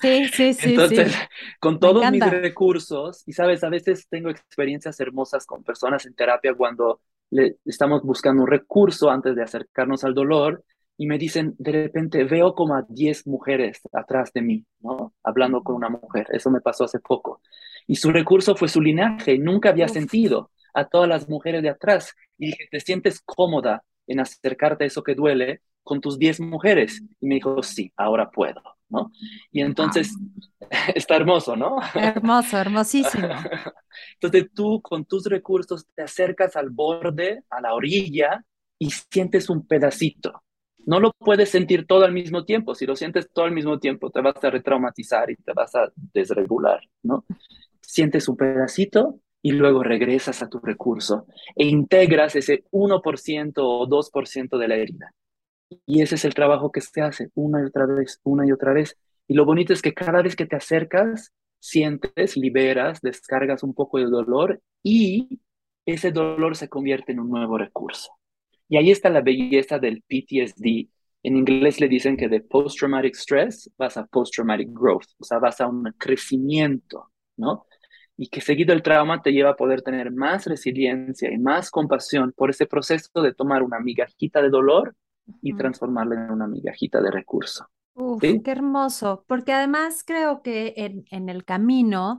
[0.00, 0.70] Sí, sí, sí.
[0.70, 1.14] Entonces,
[1.60, 6.52] con todos mis recursos, y sabes, a veces tengo experiencias hermosas con personas en terapia
[6.52, 7.00] cuando
[7.34, 10.64] le, estamos buscando un recurso antes de acercarnos al dolor
[10.96, 15.12] y me dicen, de repente veo como a 10 mujeres atrás de mí, ¿no?
[15.24, 16.28] Hablando con una mujer.
[16.30, 17.40] Eso me pasó hace poco.
[17.88, 19.36] Y su recurso fue su linaje.
[19.36, 22.14] Nunca había sentido a todas las mujeres de atrás.
[22.38, 27.02] Y dije, ¿te sientes cómoda en acercarte a eso que duele con tus 10 mujeres?
[27.20, 28.62] Y me dijo, sí, ahora puedo,
[28.94, 29.12] ¿no?
[29.52, 30.14] Y entonces,
[30.94, 31.76] está hermoso, ¿no?
[31.94, 33.28] Hermoso, hermosísimo.
[34.14, 38.44] Entonces tú con tus recursos te acercas al borde, a la orilla,
[38.78, 40.44] y sientes un pedacito
[40.86, 42.74] no lo puedes sentir todo al mismo tiempo.
[42.74, 45.90] Si lo sientes todo al mismo tiempo, te vas a retraumatizar y te vas a
[46.12, 47.24] desregular, ¿no?
[47.80, 54.58] Sientes un pedacito y luego regresas a tu recurso e integras ese 1% o 2%
[54.58, 55.14] de la herida.
[55.86, 58.72] Y ese es el trabajo que se hace una y otra vez, una y otra
[58.72, 58.96] vez.
[59.26, 63.98] Y lo bonito es que cada vez que te acercas, sientes, liberas, descargas un poco
[63.98, 65.40] de dolor y
[65.86, 68.10] ese dolor se convierte en un nuevo recurso.
[68.68, 70.88] Y ahí está la belleza del PTSD.
[71.22, 75.60] En inglés le dicen que de post-traumatic stress vas a post-traumatic growth, o sea, vas
[75.60, 77.66] a un crecimiento, ¿no?
[78.16, 82.32] Y que seguido el trauma te lleva a poder tener más resiliencia y más compasión
[82.36, 84.94] por ese proceso de tomar una migajita de dolor
[85.42, 87.66] y transformarla en una migajita de recurso.
[87.94, 92.18] Uf, qué hermoso, porque además creo que en, en el camino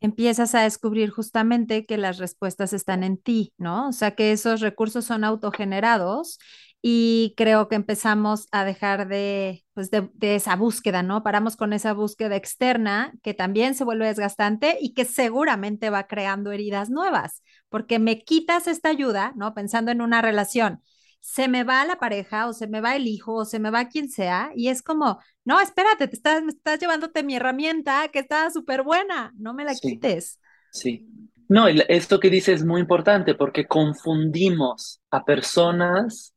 [0.00, 3.88] empiezas a descubrir justamente que las respuestas están en ti, ¿no?
[3.88, 6.38] O sea, que esos recursos son autogenerados
[6.80, 11.24] y creo que empezamos a dejar de, pues de, de, esa búsqueda, ¿no?
[11.24, 16.52] Paramos con esa búsqueda externa que también se vuelve desgastante y que seguramente va creando
[16.52, 19.54] heridas nuevas, porque me quitas esta ayuda, ¿no?
[19.54, 20.82] Pensando en una relación
[21.26, 23.88] se me va la pareja o se me va el hijo o se me va
[23.88, 28.20] quien sea y es como, no, espérate, te estás, me estás llevándote mi herramienta que
[28.20, 30.38] está súper buena, no me la quites.
[30.70, 31.04] Sí.
[31.48, 36.32] No, esto que dices es muy importante porque confundimos a personas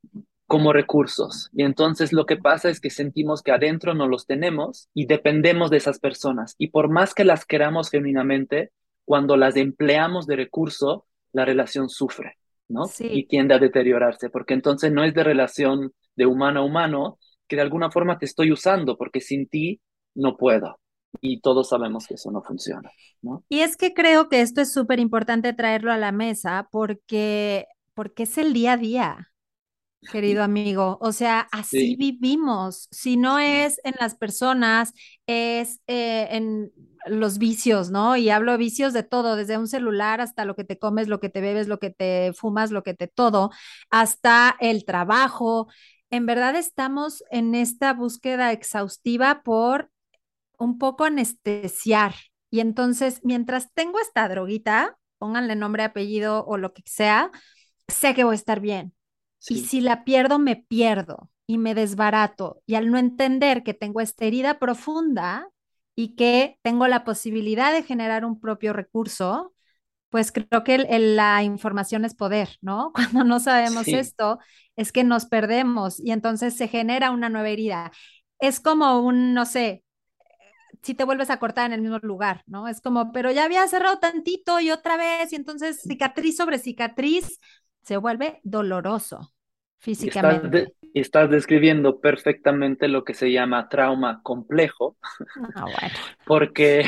[0.46, 1.50] como recursos.
[1.52, 5.70] Y entonces lo que pasa es que sentimos que adentro no los tenemos y dependemos
[5.70, 6.56] de esas personas.
[6.58, 8.72] Y por más que las queramos genuinamente,
[9.04, 12.39] cuando las empleamos de recurso, la relación sufre.
[12.70, 12.84] ¿No?
[12.98, 17.56] Y tiende a deteriorarse, porque entonces no es de relación de humano a humano, que
[17.56, 19.80] de alguna forma te estoy usando, porque sin ti
[20.14, 20.78] no puedo.
[21.20, 23.44] Y todos sabemos que eso no funciona, ¿no?
[23.48, 28.22] Y es que creo que esto es súper importante traerlo a la mesa porque, porque
[28.22, 29.30] es el día a día
[30.10, 30.98] querido amigo.
[31.00, 32.88] O sea, así vivimos.
[32.90, 34.92] Si no es en las personas,
[35.26, 36.72] es eh, en
[37.06, 38.16] los vicios, ¿no?
[38.16, 41.20] Y hablo de vicios de todo, desde un celular hasta lo que te comes, lo
[41.20, 43.50] que te bebes, lo que te fumas, lo que te todo,
[43.90, 45.68] hasta el trabajo.
[46.10, 49.90] En verdad estamos en esta búsqueda exhaustiva por
[50.58, 52.14] un poco anestesiar.
[52.50, 57.30] Y entonces, mientras tengo esta droguita, pónganle nombre, apellido o lo que sea,
[57.88, 58.94] sé que voy a estar bien
[59.48, 62.62] y si la pierdo, me pierdo y me desbarato.
[62.66, 65.48] Y al no entender que tengo esta herida profunda
[65.94, 69.54] y que tengo la posibilidad de generar un propio recurso,
[70.10, 72.92] pues creo que la información es poder, ¿no?
[72.94, 74.38] Cuando no sabemos esto,
[74.76, 77.92] es que nos perdemos y entonces se genera una nueva herida.
[78.40, 79.84] Es como un, no sé,
[80.82, 82.68] si te vuelves a cortar en el mismo lugar, ¿no?
[82.68, 87.38] Es como, pero ya había cerrado tantito y otra vez, y entonces cicatriz sobre cicatriz,
[87.82, 89.32] se vuelve doloroso
[89.78, 90.74] físicamente.
[90.92, 94.96] Estás, describiendo perfectamente lo que se llama trauma complejo.
[95.54, 95.94] Ah, bueno.
[96.26, 96.84] Porque.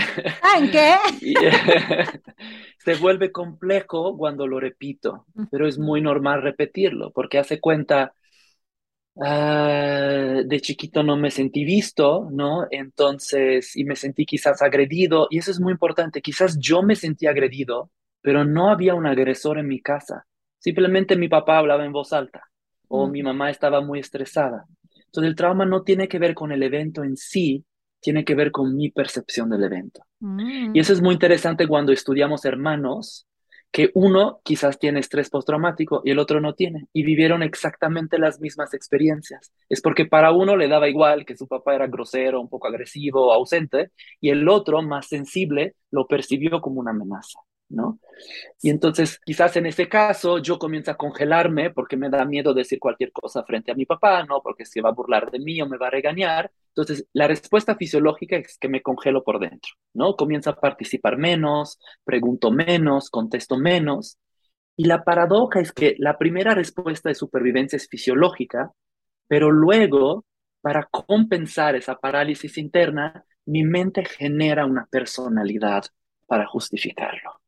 [0.59, 0.96] ¿En qué?
[2.78, 8.14] se vuelve complejo cuando lo repito, pero es muy normal repetirlo, porque hace cuenta.
[9.20, 12.66] Ah, de chiquito no me sentí visto, ¿no?
[12.70, 17.26] Entonces, y me sentí quizás agredido, y eso es muy importante, quizás yo me sentí
[17.26, 17.90] agredido,
[18.22, 20.26] pero no había un agresor en mi casa.
[20.62, 22.44] Simplemente mi papá hablaba en voz alta
[22.87, 24.64] o mi mamá estaba muy estresada.
[25.07, 27.64] Entonces el trauma no tiene que ver con el evento en sí,
[28.01, 30.05] tiene que ver con mi percepción del evento.
[30.72, 33.27] Y eso es muy interesante cuando estudiamos hermanos,
[33.72, 38.38] que uno quizás tiene estrés postraumático y el otro no tiene, y vivieron exactamente las
[38.38, 39.53] mismas experiencias.
[39.68, 43.33] Es porque para uno le daba igual que su papá era grosero, un poco agresivo,
[43.33, 47.40] ausente, y el otro, más sensible, lo percibió como una amenaza.
[47.72, 47.98] ¿No?
[48.61, 52.78] Y entonces, quizás en ese caso, yo comienzo a congelarme porque me da miedo decir
[52.78, 54.42] cualquier cosa frente a mi papá, ¿no?
[54.42, 56.52] Porque se va a burlar de mí o me va a regañar.
[56.68, 60.16] Entonces, la respuesta fisiológica es que me congelo por dentro, ¿no?
[60.16, 64.18] Comienzo a participar menos, pregunto menos, contesto menos.
[64.76, 68.72] Y la paradoja es que la primera respuesta de supervivencia es fisiológica,
[69.28, 70.24] pero luego,
[70.61, 75.85] para compensar esa parálisis interna, mi mente genera una personalidad
[76.26, 77.41] para justificarlo.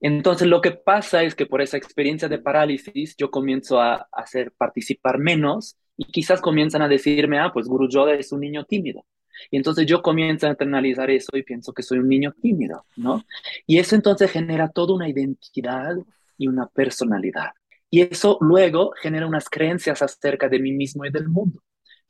[0.00, 4.52] Entonces lo que pasa es que por esa experiencia de parálisis yo comienzo a, hacer
[4.52, 9.04] participar menos y quizás comienzan a decirme, ah, pues Guru Yoda es un niño tímido.
[9.50, 13.24] Y entonces yo comienzo a internalizar eso y pienso que soy un niño tímido, ¿no?
[13.66, 15.96] Y eso entonces genera toda una identidad
[16.36, 17.50] y una personalidad.
[17.90, 21.60] Y eso luego genera unas creencias acerca de mí mismo y del mundo.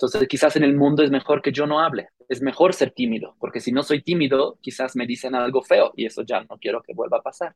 [0.00, 3.36] Entonces, quizás en el mundo es mejor que yo no hable, es mejor ser tímido,
[3.38, 6.80] porque si no soy tímido, quizás me dicen algo feo y eso ya no quiero
[6.80, 7.54] que vuelva a pasar.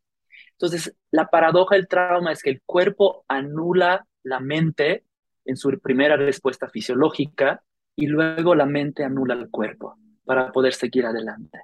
[0.51, 5.05] Entonces, la paradoja del trauma es que el cuerpo anula la mente
[5.47, 7.65] en su primera respuesta fisiológica
[7.97, 11.61] y luego la mente anula el cuerpo para poder seguir adelante.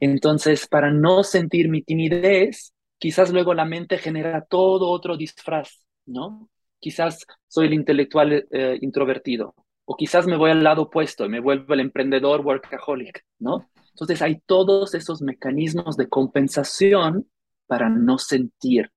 [0.00, 6.48] Entonces, para no sentir mi timidez, quizás luego la mente genera todo otro disfraz, ¿no?
[6.78, 9.54] Quizás soy el intelectual eh, introvertido,
[9.90, 13.68] o quizás me voy al lado opuesto y me vuelvo el emprendedor workaholic, ¿no?
[13.88, 17.26] Entonces hay todos esos mecanismos de compensación
[17.66, 18.92] para no sentir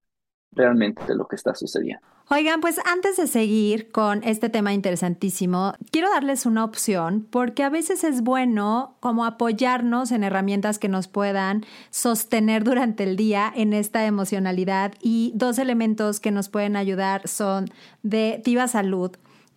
[0.52, 2.06] realmente lo que está sucediendo.
[2.30, 7.70] Oigan, pues antes de seguir con este tema interesantísimo, quiero darles una opción porque a
[7.70, 13.74] veces es bueno como apoyarnos en herramientas que nos puedan sostener durante el día en
[13.74, 17.66] esta emocionalidad y dos elementos que nos pueden ayudar son
[18.04, 19.12] de Tiva Salud,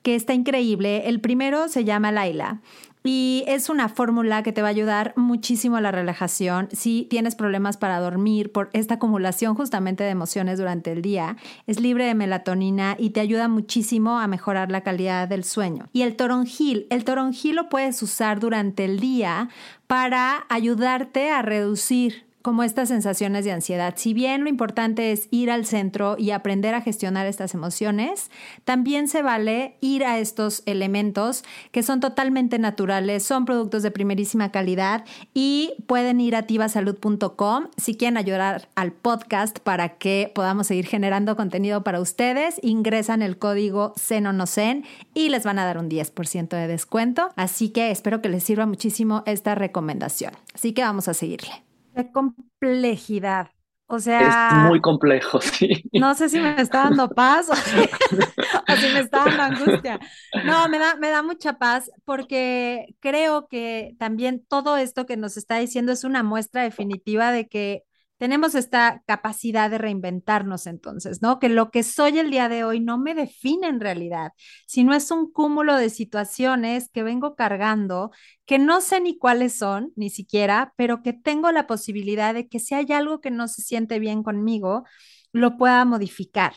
[0.06, 1.08] que está increíble.
[1.08, 2.60] El primero se llama Laila.
[3.02, 6.68] Y es una fórmula que te va a ayudar muchísimo a la relajación.
[6.70, 11.80] Si tienes problemas para dormir por esta acumulación justamente de emociones durante el día, es
[11.80, 15.88] libre de melatonina y te ayuda muchísimo a mejorar la calidad del sueño.
[15.92, 19.48] Y el toronjil, el toronjil lo puedes usar durante el día
[19.88, 23.94] para ayudarte a reducir como estas sensaciones de ansiedad.
[23.96, 28.30] Si bien lo importante es ir al centro y aprender a gestionar estas emociones,
[28.64, 34.52] también se vale ir a estos elementos que son totalmente naturales, son productos de primerísima
[34.52, 35.04] calidad
[35.34, 41.34] y pueden ir a tivasalud.com si quieren ayudar al podcast para que podamos seguir generando
[41.34, 42.60] contenido para ustedes.
[42.62, 47.30] Ingresan el código CENONOCEN y les van a dar un 10% de descuento.
[47.34, 50.32] Así que espero que les sirva muchísimo esta recomendación.
[50.54, 51.65] Así que vamos a seguirle.
[51.96, 53.48] Qué complejidad.
[53.88, 54.48] O sea.
[54.50, 55.84] Es muy complejo, sí.
[55.92, 59.98] No sé si me está dando paz o, si me está dando angustia.
[60.44, 65.36] No, me da, me da mucha paz porque creo que también todo esto que nos
[65.36, 67.84] está diciendo es una muestra definitiva de que
[68.18, 71.38] tenemos esta capacidad de reinventarnos entonces, ¿no?
[71.38, 74.32] Que lo que soy el día de hoy no me define en realidad,
[74.66, 78.10] sino es un cúmulo de situaciones que vengo cargando,
[78.46, 82.58] que no sé ni cuáles son, ni siquiera, pero que tengo la posibilidad de que
[82.58, 84.84] si hay algo que no se siente bien conmigo,
[85.32, 86.54] lo pueda modificar.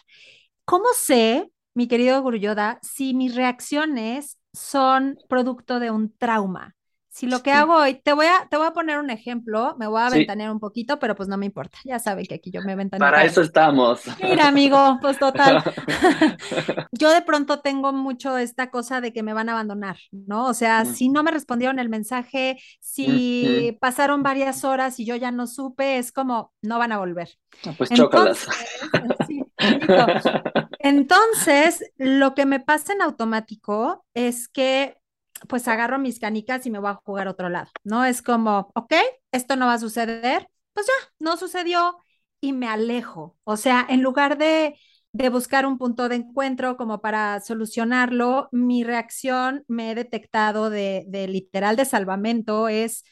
[0.65, 6.75] ¿Cómo sé, mi querido Guryoda, si mis reacciones son producto de un trauma?
[7.19, 9.87] Si lo que hago hoy, te voy a, te voy a poner un ejemplo, me
[9.87, 11.77] voy a ventanear un poquito, pero pues no me importa.
[11.83, 13.05] Ya saben que aquí yo me ventaneo.
[13.05, 14.03] Para eso estamos.
[14.23, 15.61] Mira, amigo, pues total.
[16.93, 20.45] yo de pronto tengo mucho esta cosa de que me van a abandonar, ¿no?
[20.45, 25.31] O sea, si no me respondieron el mensaje, si pasaron varias horas y yo ya
[25.31, 27.37] no supe, es como, no van a volver.
[27.77, 28.47] Pues chócalas.
[30.79, 34.98] Entonces, lo que me pasa en automático es que
[35.47, 38.05] pues agarro mis canicas y me voy a jugar a otro lado, ¿no?
[38.05, 38.93] Es como, ok,
[39.31, 41.97] esto no va a suceder, pues ya, no sucedió
[42.41, 43.37] y me alejo.
[43.43, 44.75] O sea, en lugar de,
[45.11, 51.05] de buscar un punto de encuentro como para solucionarlo, mi reacción me he detectado de,
[51.07, 53.03] de literal de salvamento es,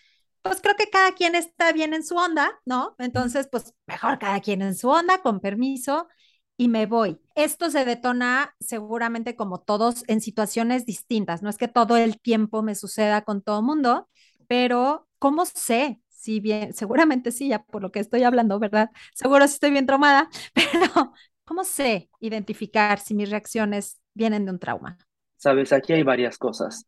[0.41, 2.95] pues creo que cada quien está bien en su onda, ¿no?
[2.99, 6.07] Entonces, pues mejor cada quien en su onda, con permiso
[6.57, 7.19] y me voy.
[7.35, 11.43] Esto se detona seguramente como todos en situaciones distintas.
[11.43, 14.09] No es que todo el tiempo me suceda con todo mundo,
[14.47, 16.01] pero ¿cómo sé?
[16.09, 18.89] Si bien, seguramente sí, ya por lo que estoy hablando, ¿verdad?
[19.13, 21.13] Seguro sí estoy bien traumada, pero
[21.45, 24.97] ¿cómo sé identificar si mis reacciones vienen de un trauma?
[25.37, 26.87] Sabes, aquí hay varias cosas.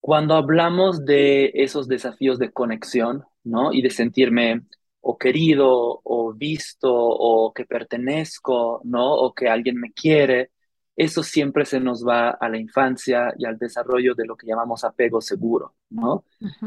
[0.00, 3.72] Cuando hablamos de esos desafíos de conexión, ¿no?
[3.74, 4.62] Y de sentirme
[5.10, 9.14] o querido o visto o que pertenezco, ¿no?
[9.14, 10.50] O que alguien me quiere,
[10.96, 14.84] eso siempre se nos va a la infancia y al desarrollo de lo que llamamos
[14.84, 16.24] apego seguro, ¿no?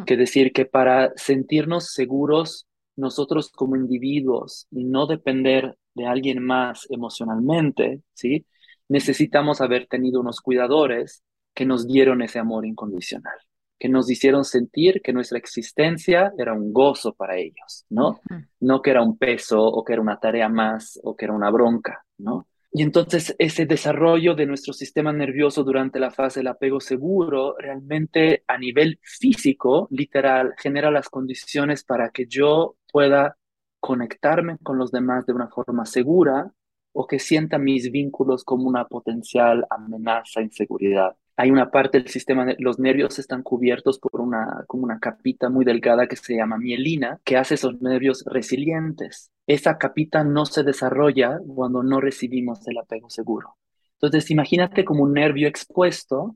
[0.08, 6.88] Que decir que para sentirnos seguros nosotros como individuos y no depender de alguien más
[6.90, 8.48] emocionalmente, ¿sí?
[8.90, 11.24] Necesitamos haber tenido unos cuidadores
[11.54, 13.38] que nos dieron ese amor incondicional
[13.82, 18.22] que nos hicieron sentir que nuestra existencia era un gozo para ellos, ¿no?
[18.60, 21.50] No que era un peso o que era una tarea más o que era una
[21.50, 22.48] bronca, ¿no?
[22.72, 28.44] Y entonces ese desarrollo de nuestro sistema nervioso durante la fase del apego seguro realmente
[28.46, 33.36] a nivel físico, literal, genera las condiciones para que yo pueda
[33.80, 36.54] conectarme con los demás de una forma segura
[36.94, 42.46] o que sienta mis vínculos como una potencial amenaza, inseguridad hay una parte del sistema,
[42.60, 47.20] los nervios están cubiertos por una, como una capita muy delgada que se llama mielina,
[47.24, 49.32] que hace esos nervios resilientes.
[49.48, 53.58] Esa capita no se desarrolla cuando no recibimos el apego seguro.
[53.94, 56.36] Entonces, imagínate como un nervio expuesto,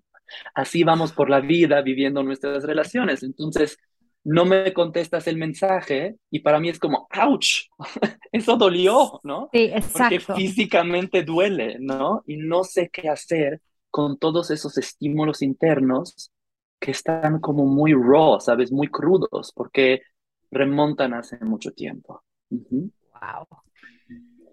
[0.54, 3.24] así vamos por la vida viviendo nuestras relaciones.
[3.24, 3.78] Entonces,
[4.24, 7.68] no me contestas el mensaje y para mí es como, ouch,
[8.32, 9.50] eso dolió, ¿no?
[9.54, 10.16] Sí, exacto.
[10.28, 12.24] Porque físicamente duele, ¿no?
[12.26, 13.62] Y no sé qué hacer
[13.96, 16.30] con todos esos estímulos internos
[16.82, 18.70] que están como muy raw, ¿sabes?
[18.70, 20.02] Muy crudos, porque
[20.52, 22.22] remontan hace mucho tiempo.
[22.50, 23.48] Wow.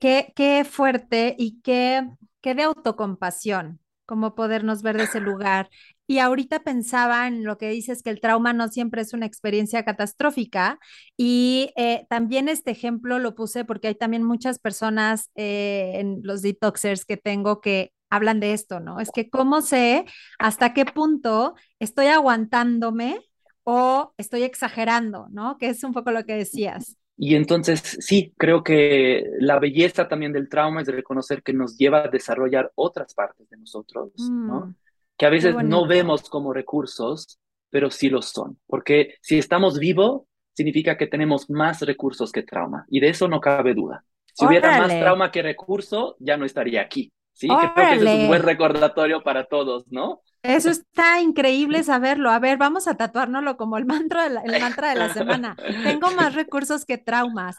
[0.00, 2.08] Qué, qué fuerte y qué,
[2.40, 5.68] qué de autocompasión, como podernos ver de ese lugar.
[6.06, 9.84] Y ahorita pensaba en lo que dices, que el trauma no siempre es una experiencia
[9.84, 10.78] catastrófica.
[11.16, 16.42] Y eh, también este ejemplo lo puse porque hay también muchas personas eh, en los
[16.42, 19.00] detoxers que tengo que hablan de esto, ¿no?
[19.00, 20.04] Es que cómo sé
[20.38, 23.18] hasta qué punto estoy aguantándome
[23.64, 25.56] o estoy exagerando, ¿no?
[25.56, 26.98] Que es un poco lo que decías.
[27.16, 32.04] Y entonces, sí, creo que la belleza también del trauma es reconocer que nos lleva
[32.04, 34.66] a desarrollar otras partes de nosotros, ¿no?
[34.66, 34.74] Mm,
[35.16, 37.38] que a veces no vemos como recursos,
[37.70, 42.84] pero sí lo son, porque si estamos vivos, significa que tenemos más recursos que trauma,
[42.88, 44.04] y de eso no cabe duda.
[44.34, 47.10] Si hubiera más trauma que recurso, ya no estaría aquí.
[47.32, 50.20] Sí, creo que ese es un buen recordatorio para todos, ¿no?
[50.42, 52.30] Eso está increíble saberlo.
[52.30, 55.56] A ver, vamos a tatuárnoslo como el mantra de la, el mantra de la semana.
[55.84, 57.56] Tengo más recursos que traumas.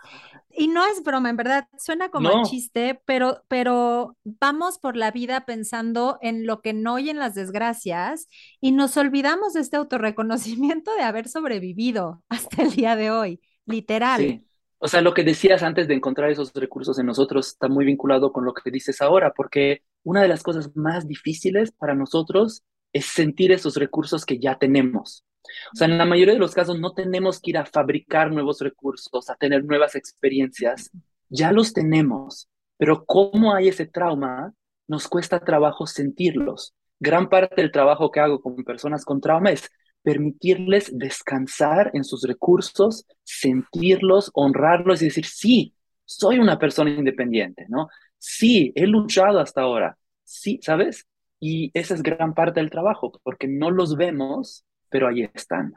[0.56, 5.10] Y no es broma, en verdad, suena como un chiste, pero, pero vamos por la
[5.10, 8.28] vida pensando en lo que no y en las desgracias
[8.62, 14.22] y nos olvidamos de este autorreconocimiento de haber sobrevivido hasta el día de hoy, literal.
[14.22, 14.46] Sí.
[14.84, 18.34] O sea, lo que decías antes de encontrar esos recursos en nosotros está muy vinculado
[18.34, 23.06] con lo que dices ahora, porque una de las cosas más difíciles para nosotros es
[23.06, 25.24] sentir esos recursos que ya tenemos.
[25.72, 28.60] O sea, en la mayoría de los casos no tenemos que ir a fabricar nuevos
[28.60, 30.92] recursos, a tener nuevas experiencias,
[31.30, 34.54] ya los tenemos, pero como hay ese trauma,
[34.90, 36.74] nos cuesta trabajo sentirlos.
[37.00, 39.70] Gran parte del trabajo que hago con personas con trauma es
[40.04, 45.74] permitirles descansar en sus recursos, sentirlos, honrarlos y decir, sí,
[46.06, 47.88] soy una persona independiente, ¿no?
[48.18, 51.08] Sí, he luchado hasta ahora, sí, ¿sabes?
[51.40, 55.74] Y esa es gran parte del trabajo, porque no los vemos, pero ahí están.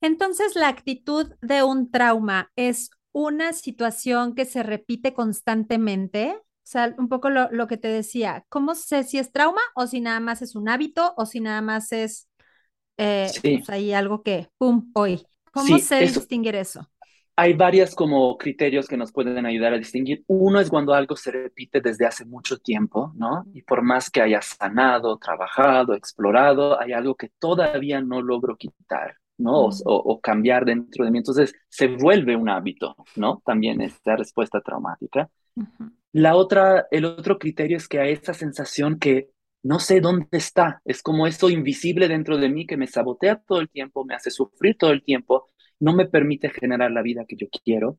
[0.00, 6.36] Entonces, la actitud de un trauma es una situación que se repite constantemente.
[6.36, 10.00] O sea, un poco lo, que te decía, ¿cómo sé si es trauma o si
[10.00, 12.28] nada más es un hábito o si nada más es
[12.98, 15.26] eh, pues ahí algo que, ¡pum!, hoy.
[15.52, 16.86] ¿Cómo sé distinguir eso?
[17.36, 20.24] hay varias como criterios que nos pueden ayudar a distinguir.
[20.26, 23.44] Uno es cuando algo se repite desde hace mucho tiempo, ¿no?
[23.52, 29.16] Y por más que haya sanado, trabajado, explorado, hay algo que todavía no logro quitar,
[29.36, 29.68] ¿no?
[29.84, 31.18] O, cambiar dentro de mí.
[31.18, 33.42] Entonces se vuelve un hábito, ¿no?
[33.44, 35.28] También esta respuesta traumática.
[36.12, 39.28] La otra, el otro criterio es que hay esa sensación que
[39.66, 40.80] no sé dónde está.
[40.84, 44.30] Es como eso invisible dentro de mí que me sabotea todo el tiempo, me hace
[44.30, 45.50] sufrir todo el tiempo
[45.80, 47.98] no me permite generar la vida que yo quiero.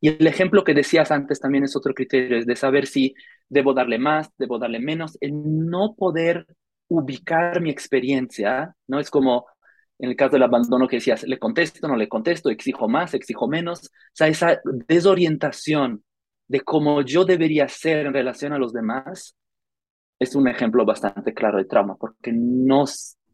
[0.00, 3.14] Y el ejemplo que decías antes también es otro criterio, es de saber si
[3.48, 5.32] debo darle más, debo darle menos, el
[5.68, 6.46] no poder
[6.88, 9.00] ubicar mi experiencia, ¿no?
[9.00, 9.46] Es como
[9.98, 13.48] en el caso del abandono que decías, le contesto, no le contesto, exijo más, exijo
[13.48, 16.04] menos, o sea, esa desorientación
[16.48, 19.36] de cómo yo debería ser en relación a los demás
[20.18, 22.84] es un ejemplo bastante claro de trauma, porque no,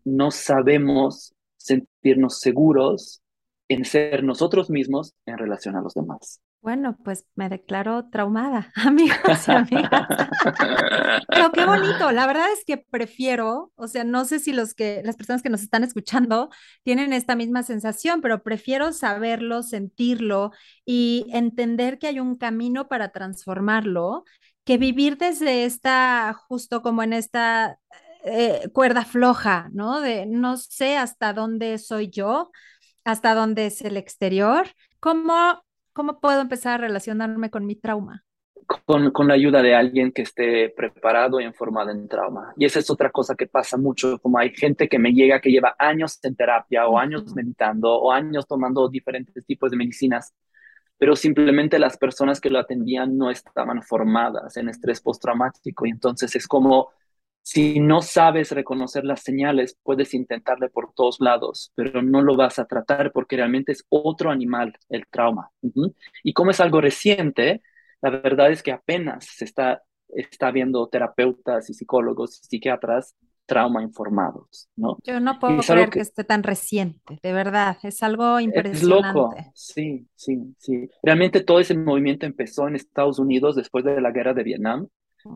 [0.04, 3.22] no sabemos sentirnos seguros
[3.68, 6.40] en ser nosotros mismos en relación a los demás.
[6.62, 10.06] Bueno, pues me declaro traumada, amigos y amigas.
[11.28, 15.00] Pero qué bonito, la verdad es que prefiero, o sea, no sé si los que
[15.02, 16.50] las personas que nos están escuchando
[16.82, 20.50] tienen esta misma sensación, pero prefiero saberlo, sentirlo
[20.84, 24.24] y entender que hay un camino para transformarlo,
[24.64, 27.78] que vivir desde esta justo como en esta
[28.24, 30.00] eh, cuerda floja, ¿no?
[30.00, 32.50] De no sé hasta dónde soy yo,
[33.04, 34.66] hasta dónde es el exterior.
[35.00, 38.24] ¿Cómo, cómo puedo empezar a relacionarme con mi trauma?
[38.86, 42.52] Con, con, la ayuda de alguien que esté preparado y informado en trauma.
[42.56, 45.50] Y esa es otra cosa que pasa mucho, como hay gente que me llega que
[45.50, 50.34] lleva años en terapia o años meditando o años tomando diferentes tipos de medicinas,
[51.01, 56.36] pero simplemente las personas que lo atendían no estaban formadas en estrés postraumático y entonces
[56.36, 56.90] es como
[57.42, 62.59] si no sabes reconocer las señales, puedes intentarle por todos lados, pero no lo vas
[62.59, 65.51] a tratar porque realmente es otro animal el trauma.
[66.22, 67.62] Y como es algo reciente,
[68.03, 73.16] la verdad es que apenas se está, está viendo terapeutas y psicólogos y psiquiatras
[73.51, 74.96] trauma informados, ¿no?
[75.03, 75.98] Yo no puedo creer que...
[75.98, 78.78] esté tan reciente, de verdad, es algo impresionante.
[78.78, 80.88] Es loco, sí, sí, sí.
[81.03, 84.86] Realmente todo ese movimiento empezó en Estados Unidos después de la guerra de Vietnam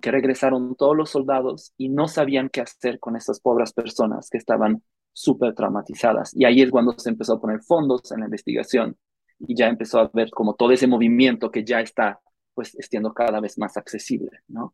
[0.00, 4.38] que regresaron todos los soldados y no sabían qué hacer con estas pobres personas que
[4.38, 4.80] estaban
[5.12, 6.36] súper traumatizadas.
[6.36, 8.96] Y ahí es cuando se empezó a poner fondos en la investigación
[9.40, 12.20] y ya empezó a ver como todo ese movimiento que ya está
[12.54, 14.72] pues siendo cada vez más accesible, ¿no?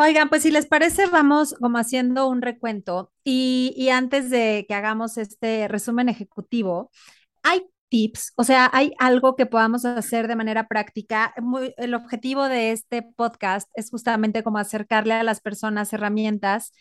[0.00, 4.74] Oigan, pues si les parece, vamos como haciendo un recuento y, y antes de que
[4.74, 6.90] hagamos este resumen ejecutivo,
[7.42, 8.32] hay tips?
[8.36, 11.34] O sea, ¿hay algo que podamos hacer de manera práctica?
[11.78, 16.72] el objetivo de este podcast es justamente como acercarle a las personas herramientas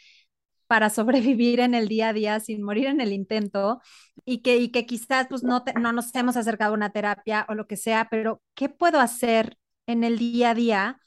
[0.67, 3.81] para sobrevivir en el día a día sin morir en el intento
[4.25, 7.55] y que, y que quizás pues no, no nos hemos acercado a una terapia o
[7.55, 9.57] lo que sea, pero ¿qué puedo hacer
[9.87, 10.99] en el día a día?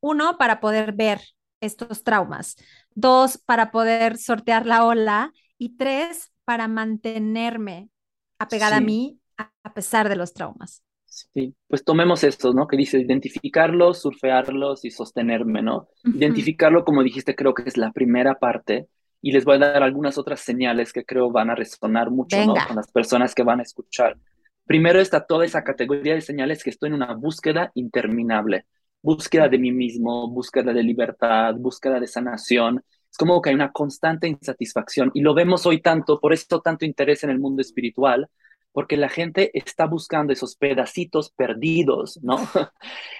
[0.00, 1.20] Uno, para poder ver
[1.60, 2.56] estos traumas.
[2.94, 5.32] Dos, para poder sortear la ola.
[5.58, 7.90] Y tres, para mantenerme
[8.38, 10.82] apegada a mí a pesar de los traumas.
[11.06, 12.66] Sí, pues tomemos estos, ¿no?
[12.66, 15.88] Que dice identificarlos, surfearlos y sostenerme, ¿no?
[16.04, 18.88] Identificarlo, como dijiste, creo que es la primera parte.
[19.22, 22.54] y les voy a dar algunas otras señales que creo van a resonar mucho ¿no?
[22.66, 24.18] con las personas que van a escuchar.
[24.66, 28.66] Primero está toda esa categoría de señales que estoy en una búsqueda interminable,
[29.06, 32.82] búsqueda de mí mismo, búsqueda de libertad, búsqueda de sanación.
[33.08, 36.84] Es como que hay una constante insatisfacción y lo vemos hoy tanto, por eso tanto
[36.84, 38.28] interés en el mundo espiritual,
[38.72, 42.36] porque la gente está buscando esos pedacitos perdidos, ¿no?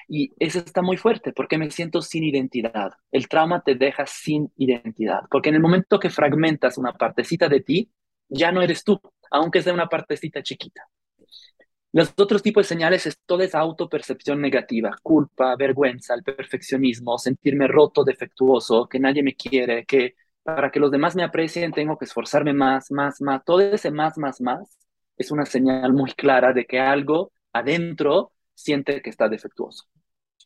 [0.08, 2.90] y eso está muy fuerte, porque me siento sin identidad.
[3.12, 7.60] El trauma te deja sin identidad, porque en el momento que fragmentas una partecita de
[7.60, 7.90] ti,
[8.28, 10.82] ya no eres tú, aunque sea una partecita chiquita.
[11.96, 17.68] Los otros tipos de señales es toda esa autopercepción negativa, culpa, vergüenza, el perfeccionismo, sentirme
[17.68, 22.04] roto, defectuoso, que nadie me quiere, que para que los demás me aprecien tengo que
[22.04, 23.42] esforzarme más, más, más.
[23.46, 24.78] Todo ese más, más, más
[25.16, 29.84] es una señal muy clara de que algo adentro siente que está defectuoso.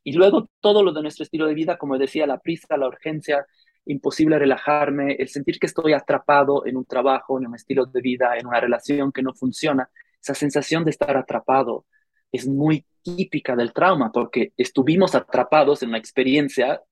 [0.05, 3.45] Y luego todo lo de nuestro estilo de vida, como decía, la prisa, la urgencia,
[3.87, 8.37] imposible relajarme, el sentir que estoy atrapado en un trabajo, en un estilo de vida,
[8.39, 9.91] en una relación que no funciona,
[10.21, 11.87] esa sensación de estar atrapado
[12.33, 16.83] es muy típica del trauma porque estuvimos atrapados en una experiencia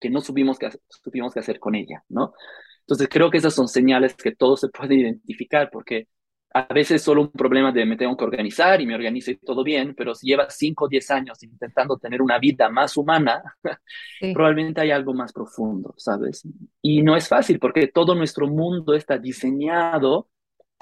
[0.00, 2.34] que no supimos qué, supimos qué hacer con ella, ¿no?
[2.80, 6.08] Entonces creo que esas son señales que todo se puede identificar porque
[6.54, 9.36] a veces es solo un problema de me tengo que organizar y me organizo y
[9.36, 13.42] todo bien, pero si llevas 5 o 10 años intentando tener una vida más humana,
[14.34, 16.46] probablemente hay algo más profundo, ¿sabes?
[16.82, 20.28] Y no es fácil porque todo nuestro mundo está diseñado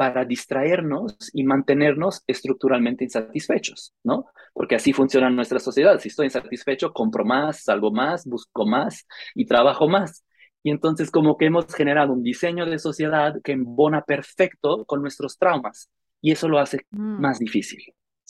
[0.00, 4.24] para distraernos y mantenernos estructuralmente insatisfechos, ¿no?
[4.54, 6.00] Porque así funciona nuestra sociedad.
[6.00, 10.24] Si estoy insatisfecho, compro más, salgo más, busco más y trabajo más.
[10.62, 15.36] Y entonces como que hemos generado un diseño de sociedad que embona perfecto con nuestros
[15.36, 15.90] traumas
[16.22, 17.20] y eso lo hace mm.
[17.20, 17.82] más difícil,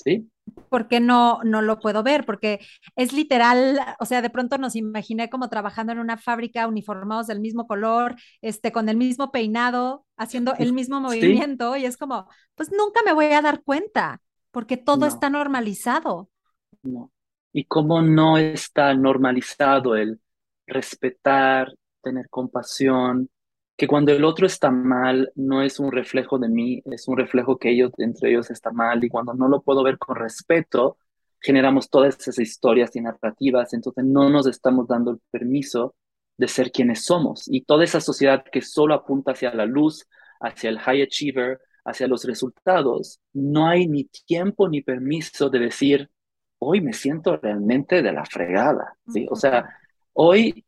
[0.04, 0.30] ¿sí?
[0.68, 2.60] Porque no, no lo puedo ver, porque
[2.96, 7.40] es literal, o sea, de pronto nos imaginé como trabajando en una fábrica, uniformados del
[7.40, 12.70] mismo color, este, con el mismo peinado, haciendo el mismo movimiento, y es como, pues
[12.70, 14.20] nunca me voy a dar cuenta,
[14.50, 16.28] porque todo está normalizado.
[16.82, 17.12] No.
[17.52, 20.20] Y cómo no está normalizado el
[20.66, 23.28] respetar, tener compasión,
[23.80, 27.56] que cuando el otro está mal no es un reflejo de mí, es un reflejo
[27.58, 30.98] que ellos entre ellos está mal y cuando no lo puedo ver con respeto,
[31.40, 35.94] generamos todas esas historias y narrativas, entonces no nos estamos dando el permiso
[36.36, 40.06] de ser quienes somos y toda esa sociedad que solo apunta hacia la luz,
[40.40, 46.10] hacia el high achiever, hacia los resultados, no hay ni tiempo ni permiso de decir,
[46.58, 49.26] hoy me siento realmente de la fregada, ¿sí?
[49.30, 49.74] O sea,
[50.12, 50.66] hoy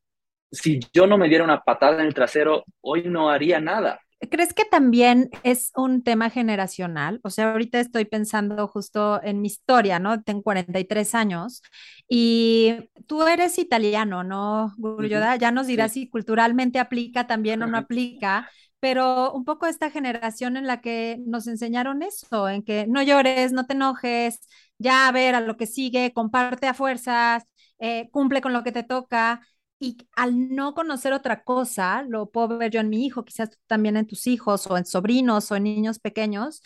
[0.53, 4.01] si yo no me diera una patada en el trasero, hoy no haría nada.
[4.31, 7.19] ¿Crees que también es un tema generacional?
[7.25, 10.23] O sea, ahorita estoy pensando justo en mi historia, ¿no?
[10.23, 11.63] Tengo 43 años
[12.09, 15.35] y tú eres italiano, ¿no, Guryoda?
[15.37, 18.49] Ya nos dirás si culturalmente aplica también o no aplica,
[18.79, 23.53] pero un poco esta generación en la que nos enseñaron eso, en que no llores,
[23.53, 24.41] no te enojes,
[24.79, 27.45] ya a ver a lo que sigue, comparte a fuerzas,
[27.79, 29.41] eh, cumple con lo que te toca.
[29.83, 33.97] Y al no conocer otra cosa, lo puedo ver yo en mi hijo, quizás también
[33.97, 36.63] en tus hijos o en sobrinos o en niños pequeños,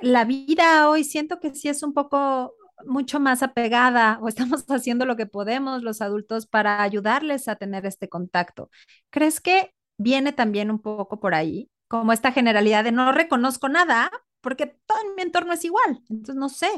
[0.00, 2.54] la vida hoy siento que sí es un poco
[2.86, 7.84] mucho más apegada o estamos haciendo lo que podemos los adultos para ayudarles a tener
[7.84, 8.70] este contacto.
[9.10, 11.68] ¿Crees que viene también un poco por ahí?
[11.88, 14.08] Como esta generalidad de no reconozco nada,
[14.46, 16.68] porque todo mi entorno es igual, entonces no sé.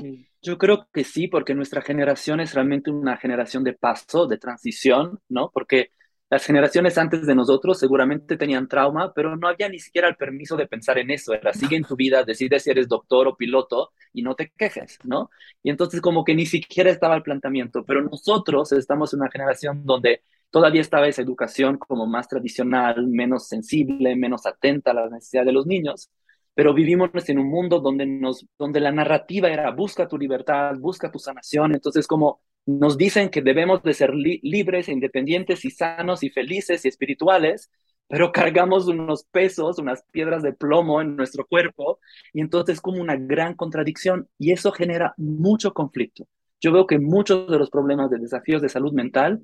[0.41, 5.21] Yo creo que sí, porque nuestra generación es realmente una generación de paso, de transición,
[5.29, 5.51] ¿no?
[5.53, 5.91] Porque
[6.31, 10.57] las generaciones antes de nosotros seguramente tenían trauma, pero no había ni siquiera el permiso
[10.57, 11.35] de pensar en eso.
[11.35, 14.99] Era sigue en tu vida, decide si eres doctor o piloto y no te quejes,
[15.05, 15.29] ¿no?
[15.63, 19.85] Y entonces como que ni siquiera estaba el planteamiento, pero nosotros estamos en una generación
[19.85, 25.49] donde todavía estaba esa educación como más tradicional, menos sensible, menos atenta a las necesidades
[25.49, 26.11] de los niños
[26.59, 31.09] pero vivimos en un mundo donde, nos, donde la narrativa era busca tu libertad, busca
[31.09, 36.25] tu sanación, entonces como nos dicen que debemos de ser libres, e independientes y sanos
[36.25, 37.71] y felices y espirituales,
[38.09, 42.01] pero cargamos unos pesos, unas piedras de plomo en nuestro cuerpo
[42.33, 46.27] y entonces como una gran contradicción y eso genera mucho conflicto.
[46.61, 49.41] Yo veo que muchos de los problemas de desafíos de salud mental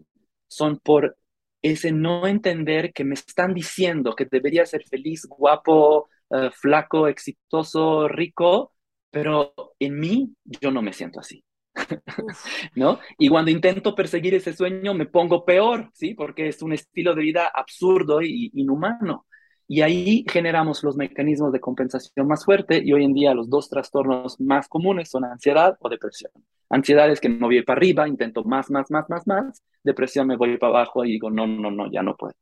[0.48, 1.16] son por
[1.62, 8.08] ese no entender que me están diciendo que debería ser feliz, guapo, eh, flaco, exitoso,
[8.08, 8.72] rico,
[9.10, 11.44] pero en mí yo no me siento así.
[12.76, 12.98] ¿No?
[13.18, 16.14] Y cuando intento perseguir ese sueño me pongo peor, ¿sí?
[16.14, 19.26] Porque es un estilo de vida absurdo y inhumano.
[19.66, 23.70] Y ahí generamos los mecanismos de compensación más fuerte y hoy en día los dos
[23.70, 26.32] trastornos más comunes son ansiedad o depresión.
[26.70, 29.62] Ansiedad es que me voy para arriba, intento más, más, más, más, más.
[29.82, 32.34] Depresión me voy para abajo y digo, no, no, no, ya no puedo.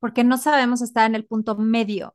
[0.00, 2.12] porque no sabemos estar en el punto medio.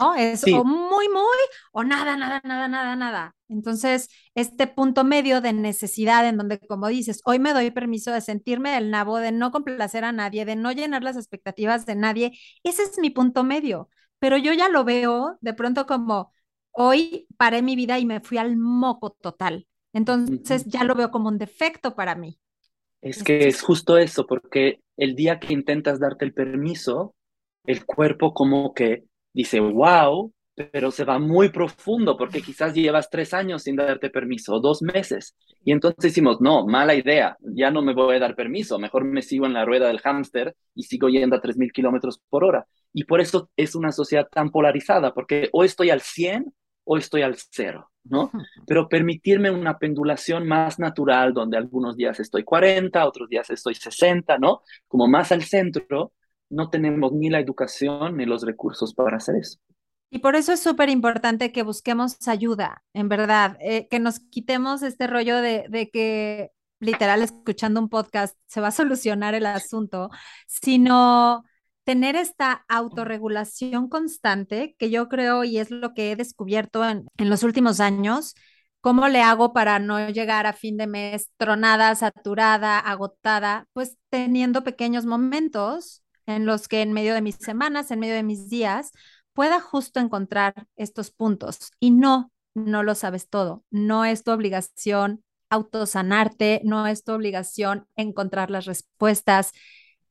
[0.00, 0.14] ¿No?
[0.14, 1.38] Es o muy, muy,
[1.72, 3.34] o nada, nada, nada, nada, nada.
[3.48, 8.20] Entonces, este punto medio de necesidad en donde, como dices, hoy me doy permiso de
[8.20, 12.38] sentirme el nabo, de no complacer a nadie, de no llenar las expectativas de nadie,
[12.62, 13.88] ese es mi punto medio.
[14.18, 16.32] Pero yo ya lo veo de pronto como,
[16.72, 19.66] hoy paré mi vida y me fui al moco total.
[19.92, 22.38] Entonces, ya lo veo como un defecto para mí.
[23.00, 27.14] Es que es justo eso, porque el día que intentas darte el permiso,
[27.64, 29.04] el cuerpo como que
[29.34, 34.54] dice, wow, pero se va muy profundo porque quizás llevas tres años sin darte permiso,
[34.54, 35.36] o dos meses.
[35.64, 39.22] Y entonces decimos, no, mala idea, ya no me voy a dar permiso, mejor me
[39.22, 42.66] sigo en la rueda del hámster y sigo yendo a 3.000 kilómetros por hora.
[42.92, 46.54] Y por eso es una sociedad tan polarizada, porque o estoy al 100
[46.84, 48.30] o estoy al cero, ¿no?
[48.66, 54.38] Pero permitirme una pendulación más natural, donde algunos días estoy 40, otros días estoy 60,
[54.38, 54.62] ¿no?
[54.86, 56.12] Como más al centro,
[56.54, 59.58] no tenemos ni la educación ni los recursos para hacer eso.
[60.10, 64.82] Y por eso es súper importante que busquemos ayuda, en verdad, eh, que nos quitemos
[64.82, 70.10] este rollo de, de que literal escuchando un podcast se va a solucionar el asunto,
[70.46, 71.42] sino
[71.82, 77.30] tener esta autorregulación constante que yo creo y es lo que he descubierto en, en
[77.30, 78.34] los últimos años.
[78.80, 83.66] ¿Cómo le hago para no llegar a fin de mes tronada, saturada, agotada?
[83.72, 88.22] Pues teniendo pequeños momentos en los que en medio de mis semanas, en medio de
[88.22, 88.92] mis días,
[89.32, 91.72] pueda justo encontrar estos puntos.
[91.80, 93.64] Y no, no lo sabes todo.
[93.70, 99.52] No es tu obligación autosanarte, no es tu obligación encontrar las respuestas.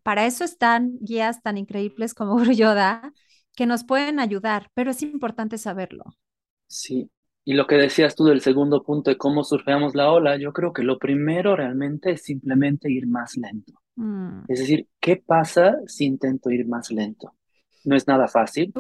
[0.04, 3.14] Para eso están guías tan increíbles como Yoda
[3.56, 6.04] que nos pueden ayudar, pero es importante saberlo.
[6.68, 7.10] Sí,
[7.46, 10.74] y lo que decías tú del segundo punto de cómo surfeamos la ola, yo creo
[10.74, 13.83] que lo primero realmente es simplemente ir más lento.
[13.96, 14.46] Mm.
[14.48, 17.34] Es decir, ¿qué pasa si intento ir más lento?
[17.86, 18.74] No es nada fácil,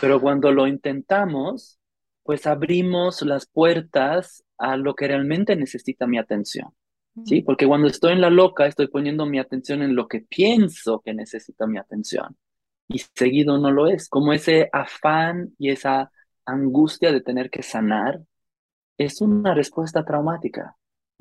[0.00, 1.78] pero cuando lo intentamos,
[2.22, 6.68] pues abrimos las puertas a lo que realmente necesita mi atención.
[7.24, 7.40] ¿Sí?
[7.40, 7.44] Mm.
[7.44, 11.14] Porque cuando estoy en la loca, estoy poniendo mi atención en lo que pienso que
[11.14, 12.36] necesita mi atención.
[12.88, 14.08] Y seguido no lo es.
[14.08, 16.12] Como ese afán y esa
[16.44, 18.20] angustia de tener que sanar
[18.98, 20.76] es una respuesta traumática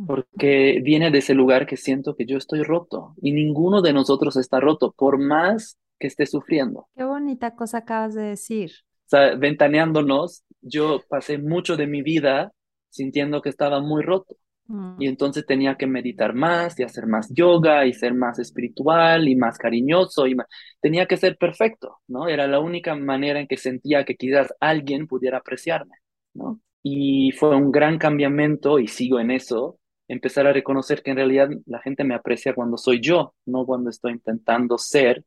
[0.06, 4.36] porque viene de ese lugar que siento que yo estoy roto y ninguno de nosotros
[4.38, 6.88] está roto, por más que esté sufriendo.
[6.96, 8.72] Qué bonita cosa acabas de decir.
[9.06, 12.54] O sea, ventaneándonos, yo pasé mucho de mi vida
[12.90, 14.36] sintiendo que estaba muy roto.
[14.68, 15.02] Mm.
[15.02, 19.36] Y entonces tenía que meditar más y hacer más yoga y ser más espiritual y
[19.36, 20.38] más cariñoso y
[20.80, 22.28] tenía que ser perfecto, ¿no?
[22.28, 25.96] Era la única manera en que sentía que quizás alguien pudiera apreciarme,
[26.36, 26.62] ¿no?
[26.84, 29.79] Y fue un gran cambiamiento y sigo en eso,
[30.10, 33.90] empezar a reconocer que en realidad la gente me aprecia cuando soy yo, no cuando
[33.90, 35.24] estoy intentando ser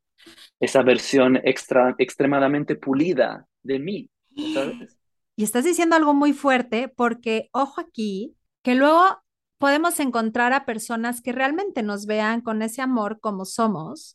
[0.61, 4.11] esa versión extra, extremadamente pulida de mí.
[5.35, 9.23] Y estás diciendo algo muy fuerte porque, ojo aquí, que luego
[9.57, 14.15] podemos encontrar a personas que realmente nos vean con ese amor como somos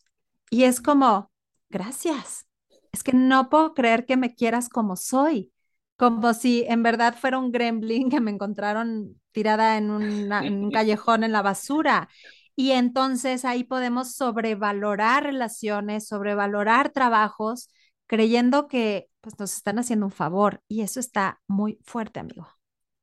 [0.51, 1.32] y es como,
[1.72, 2.45] gracias,
[2.91, 5.51] es que no puedo creer que me quieras como soy
[5.97, 11.31] como si en verdad fuera un gremlin que me encontraron tirada en, un callejón en
[11.31, 12.09] la basura.
[12.55, 17.69] Y entonces ahí podemos sobrevalorar relaciones, sobrevalorar trabajos,
[18.07, 20.63] creyendo que pues, nos están haciendo un favor.
[20.67, 22.47] Y eso está muy fuerte, amigo.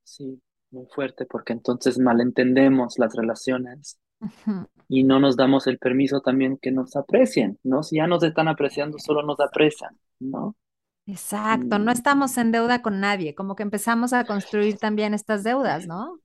[0.02, 4.00] Sí, muy fuerte, porque entonces malentendemos las relaciones
[4.88, 7.84] y no nos damos el permiso también que nos aprecien, ¿no?
[7.84, 10.56] Si ya nos están apreciando, solo nos aprecian, ¿no?
[11.06, 15.86] Exacto, no estamos en deuda con nadie, como que empezamos a construir también estas deudas,
[15.86, 16.18] ¿no?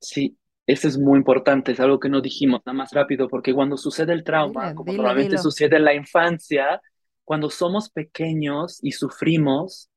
[0.00, 3.76] Sí, eso es muy importante, es algo que no dijimos nada más rápido, porque cuando
[3.76, 6.82] sucede el trauma, como probablemente sucede en la infancia,
[7.24, 9.88] cuando somos pequeños y sufrimos,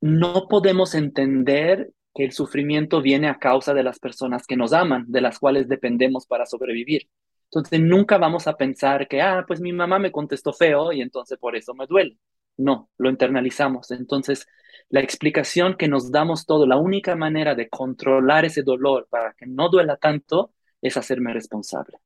[0.00, 5.04] no podemos entender que el sufrimiento viene a causa de las personas que nos aman,
[5.08, 7.08] de las cuales dependemos para sobrevivir.
[7.50, 11.38] Entonces nunca vamos a pensar que, ah, pues mi mamá me contestó feo y entonces
[11.38, 12.18] por eso me duele.
[12.56, 13.90] No, lo internalizamos.
[13.90, 14.46] Entonces,
[14.88, 19.46] la explicación que nos damos todo, la única manera de controlar ese dolor para que
[19.46, 21.98] no duela tanto es hacerme responsable.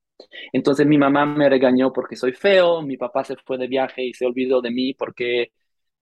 [0.52, 4.14] Entonces mi mamá me regañó porque soy feo, mi papá se fue de viaje y
[4.14, 5.52] se olvidó de mí porque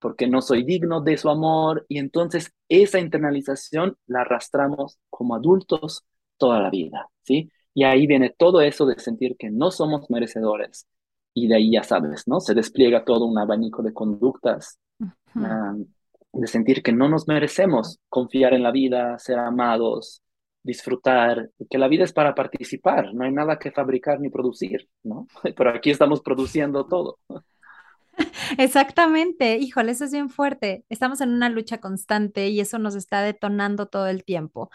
[0.01, 6.05] porque no soy digno de su amor y entonces esa internalización la arrastramos como adultos
[6.36, 7.51] toda la vida, ¿sí?
[7.74, 10.86] Y ahí viene todo eso de sentir que no somos merecedores,
[11.34, 12.40] y de ahí ya sabes, ¿no?
[12.40, 14.78] Se despliega todo un abanico de conductas,
[15.34, 15.74] ah,
[16.32, 20.22] de sentir que no nos merecemos confiar en la vida, ser amados,
[20.62, 25.26] disfrutar, que la vida es para participar, no hay nada que fabricar ni producir, ¿no?
[25.56, 27.18] Pero aquí estamos produciendo todo.
[28.58, 30.84] Exactamente, híjole, eso es bien fuerte.
[30.88, 34.70] Estamos en una lucha constante y eso nos está detonando todo el tiempo.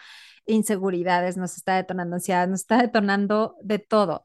[0.45, 4.23] Inseguridades, nos está detonando ansiedad, nos está detonando de todo.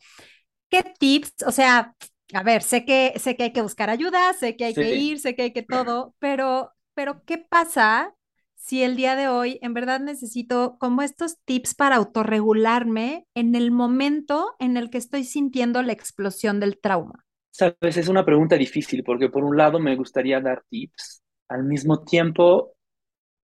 [0.70, 1.44] ¿Qué tips?
[1.46, 1.94] O sea,
[2.34, 5.18] a ver, sé que, sé que hay que buscar ayuda, sé que hay que ir,
[5.18, 8.14] sé que hay que todo, pero, pero ¿qué pasa
[8.54, 13.70] si el día de hoy en verdad necesito como estos tips para autorregularme en el
[13.70, 17.24] momento en el que estoy sintiendo la explosión del trauma?
[17.50, 22.04] Sabes, es una pregunta difícil porque por un lado me gustaría dar tips, al mismo
[22.04, 22.74] tiempo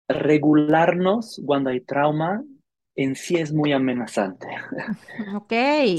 [0.09, 2.45] regularnos cuando hay trauma
[2.97, 4.47] en sí es muy amenazante.
[5.35, 5.53] Ok.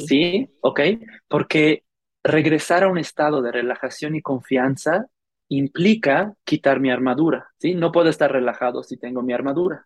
[0.08, 0.50] ¿Sí?
[0.62, 0.80] ¿Ok?
[1.28, 1.84] Porque
[2.26, 5.06] regresar a un estado de relajación y confianza
[5.48, 7.76] implica quitar mi armadura, ¿sí?
[7.76, 9.86] No puedo estar relajado si tengo mi armadura.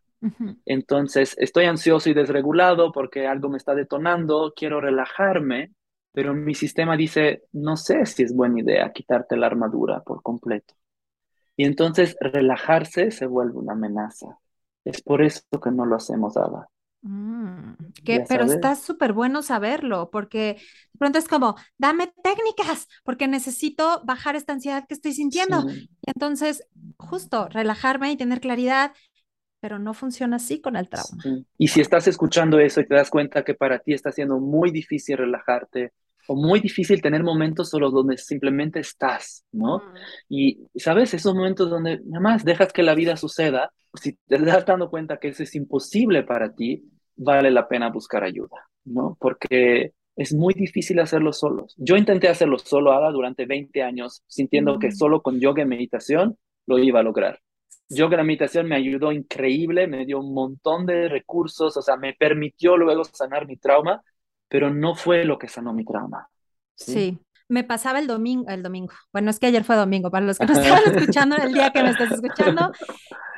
[0.66, 5.74] Entonces, estoy ansioso y desregulado porque algo me está detonando, quiero relajarme,
[6.14, 10.74] pero mi sistema dice, no sé si es buena idea quitarte la armadura por completo.
[11.58, 14.40] Y entonces relajarse se vuelve una amenaza.
[14.86, 16.70] Es por eso que no lo hacemos, Ada.
[17.02, 17.74] Mm,
[18.04, 20.58] que, pero está súper bueno saberlo, porque
[20.94, 25.62] de pronto es como, dame técnicas, porque necesito bajar esta ansiedad que estoy sintiendo.
[25.70, 25.90] Sí.
[26.02, 28.94] Y entonces, justo, relajarme y tener claridad,
[29.62, 31.22] pero no funciona así con el trauma.
[31.22, 31.46] Sí.
[31.58, 34.72] Y si estás escuchando eso y te das cuenta que para ti está siendo muy
[34.72, 35.94] difícil relajarte
[36.30, 39.82] o muy difícil tener momentos solo donde simplemente estás, ¿no?
[40.30, 41.16] Y, ¿sabes?
[41.16, 45.18] Esos momentos donde nada más dejas que la vida suceda, si te das dando cuenta
[45.18, 46.84] que eso es imposible para ti,
[47.16, 49.18] vale la pena buscar ayuda, ¿no?
[49.20, 51.74] Porque es muy difícil hacerlo solos.
[51.78, 56.38] Yo intenté hacerlo solo, Ada, durante 20 años, sintiendo que solo con yoga y meditación
[56.68, 57.40] lo iba a lograr.
[57.90, 61.98] Yoga y la meditación me ayudó increíble, me dio un montón de recursos, o sea,
[61.98, 64.04] me permitió luego sanar mi trauma,
[64.50, 66.28] pero no fue lo que sanó mi trauma,
[66.76, 66.92] ¿sí?
[66.92, 68.94] Sí, me pasaba el domingo, el domingo.
[69.14, 71.84] Bueno, es que ayer fue domingo, para los que no estaban escuchando, el día que
[71.84, 72.72] me estás escuchando,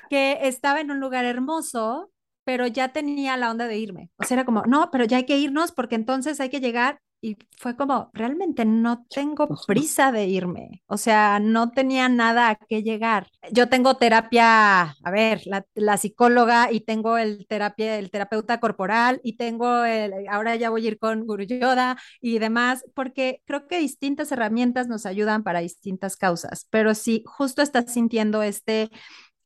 [0.09, 2.11] que estaba en un lugar hermoso,
[2.43, 4.09] pero ya tenía la onda de irme.
[4.17, 6.99] O sea, era como, no, pero ya hay que irnos porque entonces hay que llegar.
[7.23, 10.81] Y fue como, realmente no tengo prisa de irme.
[10.87, 13.27] O sea, no tenía nada a qué llegar.
[13.51, 19.21] Yo tengo terapia, a ver, la, la psicóloga y tengo el terapia, el terapeuta corporal
[19.23, 23.67] y tengo el, ahora ya voy a ir con Guru Yoda y demás, porque creo
[23.67, 26.65] que distintas herramientas nos ayudan para distintas causas.
[26.71, 28.89] Pero si justo estás sintiendo este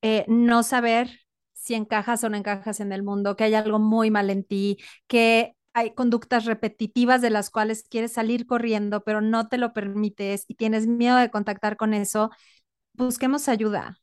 [0.01, 1.09] eh, no saber
[1.53, 4.77] si encajas o no encajas en el mundo, que hay algo muy mal en ti,
[5.07, 10.45] que hay conductas repetitivas de las cuales quieres salir corriendo, pero no te lo permites
[10.49, 12.31] y tienes miedo de contactar con eso,
[12.93, 13.99] busquemos ayuda,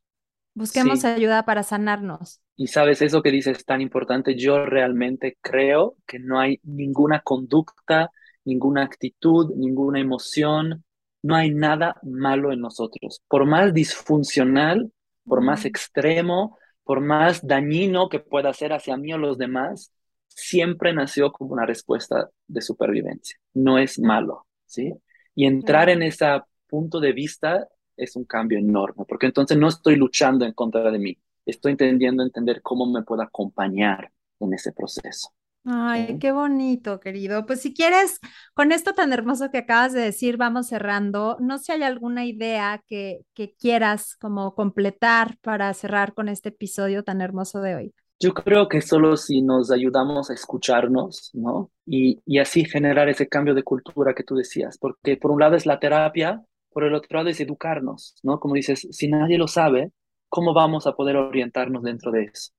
[0.55, 2.41] busquemos Sí, ayuda para sanarnos.
[2.57, 7.21] y sabes, eso que dices es tan importante, yo realmente creo que no hay ninguna
[7.21, 8.11] conducta,
[8.45, 10.85] ninguna actitud, ninguna emoción,
[11.23, 13.23] no hay nada malo en nosotros.
[13.29, 14.93] Por más disfuncional,
[15.25, 19.93] por más extremo, por más dañino que pueda ser hacia mí o los demás,
[20.37, 23.37] siempre nació como una respuesta de supervivencia.
[23.55, 24.93] No es malo, ¿sí?
[25.35, 26.27] Y entrar en ese
[26.67, 30.99] punto de vista es un cambio enorme, porque entonces no estoy luchando en contra de
[30.99, 34.11] mí, estoy entendiendo entender cómo me puedo acompañar
[34.41, 35.31] en ese proceso.
[35.65, 37.47] Ay, qué bonito, querido.
[37.47, 38.19] Pues si quieres,
[38.53, 41.37] con esto tan hermoso que acabas de decir, vamos cerrando.
[41.41, 46.49] No sé si hay alguna idea que, que quieras como completar para cerrar con este
[46.49, 47.95] episodio tan hermoso de hoy.
[48.23, 51.73] Yo creo que solo si nos ayudamos a escucharnos, ¿no?
[51.85, 55.57] Y, y así generar ese cambio de cultura que tú decías, porque por un lado
[55.57, 58.39] es la terapia, por el otro lado es educarnos, ¿no?
[58.39, 59.91] Como dices, si nadie lo sabe,
[60.29, 62.53] ¿cómo vamos a poder orientarnos dentro de eso?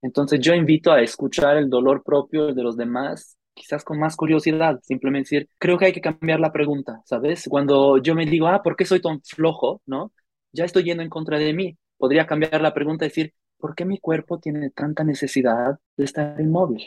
[0.00, 4.80] Entonces yo invito a escuchar el dolor propio de los demás, quizás con más curiosidad,
[4.82, 7.46] simplemente decir, creo que hay que cambiar la pregunta, ¿sabes?
[7.46, 9.82] Cuando yo me digo, ah, ¿por qué soy tan flojo?
[9.84, 10.12] ¿No?
[10.52, 11.76] Ya estoy yendo en contra de mí.
[11.98, 16.40] Podría cambiar la pregunta y decir, ¿por qué mi cuerpo tiene tanta necesidad de estar
[16.40, 16.82] inmóvil?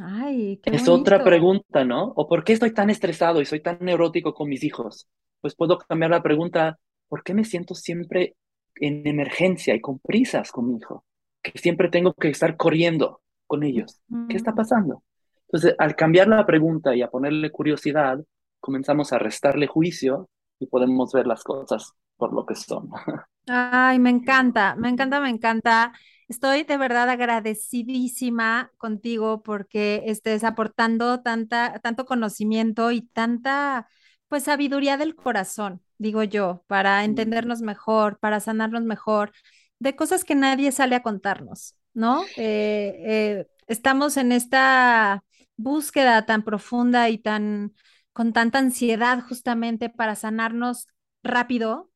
[0.00, 1.22] Ay, qué Es otra bonito.
[1.22, 2.12] pregunta, ¿no?
[2.16, 5.08] ¿O por qué estoy tan estresado y soy tan neurótico con mis hijos?
[5.40, 6.78] Pues puedo cambiar la pregunta,
[7.08, 8.36] ¿por qué me siento siempre
[8.76, 11.04] en emergencia y con prisas con mi hijo?
[11.42, 14.00] Que siempre tengo que estar corriendo con ellos.
[14.28, 14.54] ¿Qué está Mm.
[14.54, 15.02] pasando?
[15.48, 18.20] Entonces, al cambiar la pregunta y a ponerle curiosidad,
[18.60, 20.28] comenzamos a restarle juicio
[20.60, 22.90] y podemos ver las cosas por lo que son.
[23.46, 25.92] Ay, me encanta, me encanta, me encanta.
[26.28, 33.88] Estoy de verdad agradecidísima contigo porque estés aportando tanta, tanto conocimiento y tanta,
[34.28, 39.32] pues, sabiduría del corazón, digo yo, para entendernos mejor, para sanarnos mejor,
[39.80, 42.32] de cosas que nadie sale a contarnos, ¿no?
[42.36, 45.24] Eh, eh, estamos en esta
[45.56, 47.74] búsqueda tan profunda y tan,
[48.12, 50.86] con tanta ansiedad justamente para sanarnos
[51.24, 51.89] rápido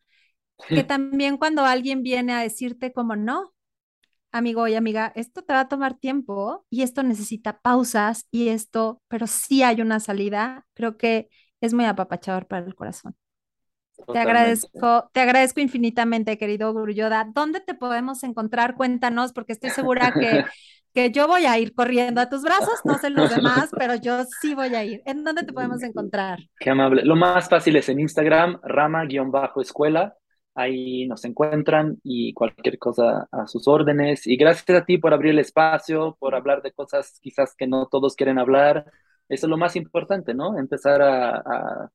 [0.69, 3.53] que también cuando alguien viene a decirte como no,
[4.33, 9.01] amigo y amiga, esto te va a tomar tiempo y esto necesita pausas y esto,
[9.09, 11.29] pero sí hay una salida, creo que
[11.61, 13.15] es muy apapachador para el corazón.
[14.13, 17.31] Te agradezco, te agradezco infinitamente, querido Guryoda.
[17.33, 18.75] ¿Dónde te podemos encontrar?
[18.75, 20.45] Cuéntanos, porque estoy segura que,
[20.95, 24.25] que yo voy a ir corriendo a tus brazos, no sé los demás, pero yo
[24.41, 25.01] sí voy a ir.
[25.07, 26.41] ¿En dónde te podemos encontrar?
[26.59, 27.05] Qué amable.
[27.05, 30.17] Lo más fácil es en Instagram, rama-escuela
[30.55, 34.27] ahí nos encuentran y cualquier cosa a sus órdenes.
[34.27, 37.87] Y gracias a ti por abrir el espacio, por hablar de cosas quizás que no
[37.87, 38.91] todos quieren hablar.
[39.29, 40.59] Eso es lo más importante, ¿no?
[40.59, 41.91] Empezar a,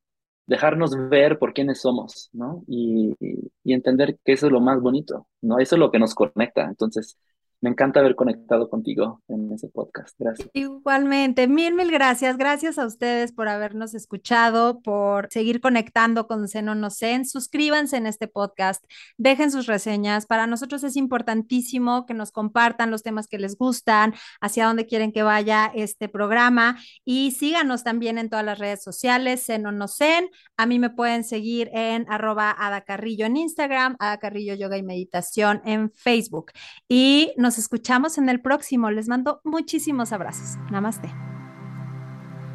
[0.48, 2.64] dejarnos ver por quiénes somos, ¿no?
[2.68, 3.16] Y,
[3.64, 5.60] y, entender que eso es lo más bonito, ¿no?
[5.60, 6.64] Eso es lo que nos conecta.
[6.66, 7.18] Entonces,
[7.62, 10.16] me encanta haber conectado contigo en ese podcast.
[10.18, 10.50] Gracias.
[10.54, 12.38] Igualmente, mil, mil gracias.
[12.38, 17.26] Gracias a ustedes por habernos escuchado, por seguir conectando con Seno No Sen.
[17.26, 18.84] Suscríbanse en este podcast,
[19.18, 20.26] dejen sus reseñas.
[20.26, 25.12] Para nosotros es importantísimo que nos compartan los temas que les gustan, hacia dónde quieren
[25.12, 30.30] que vaya este programa y síganos también en todas las redes sociales, Seno No Sen.
[30.56, 34.84] A mí me pueden seguir en arroba Ada Carrillo en Instagram, Ada Carrillo Yoga y
[34.84, 36.52] Meditación en Facebook.
[36.88, 38.92] Y nos escuchamos en el próximo.
[38.92, 40.60] Les mando muchísimos abrazos.
[40.70, 41.12] Namaste.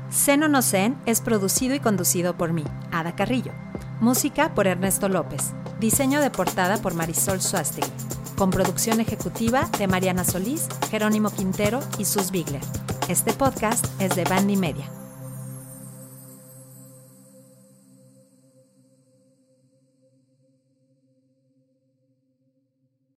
[0.08, 0.60] Seno no
[1.04, 3.50] es producido y conducido por mí, Ada Carrillo.
[4.00, 5.52] Música por Ernesto López.
[5.80, 7.90] Diseño de portada por Marisol Suástegui.
[8.36, 12.62] Con producción ejecutiva de Mariana Solís, Jerónimo Quintero y Sus Bigler.
[13.08, 14.88] Este podcast es de Bandy Media.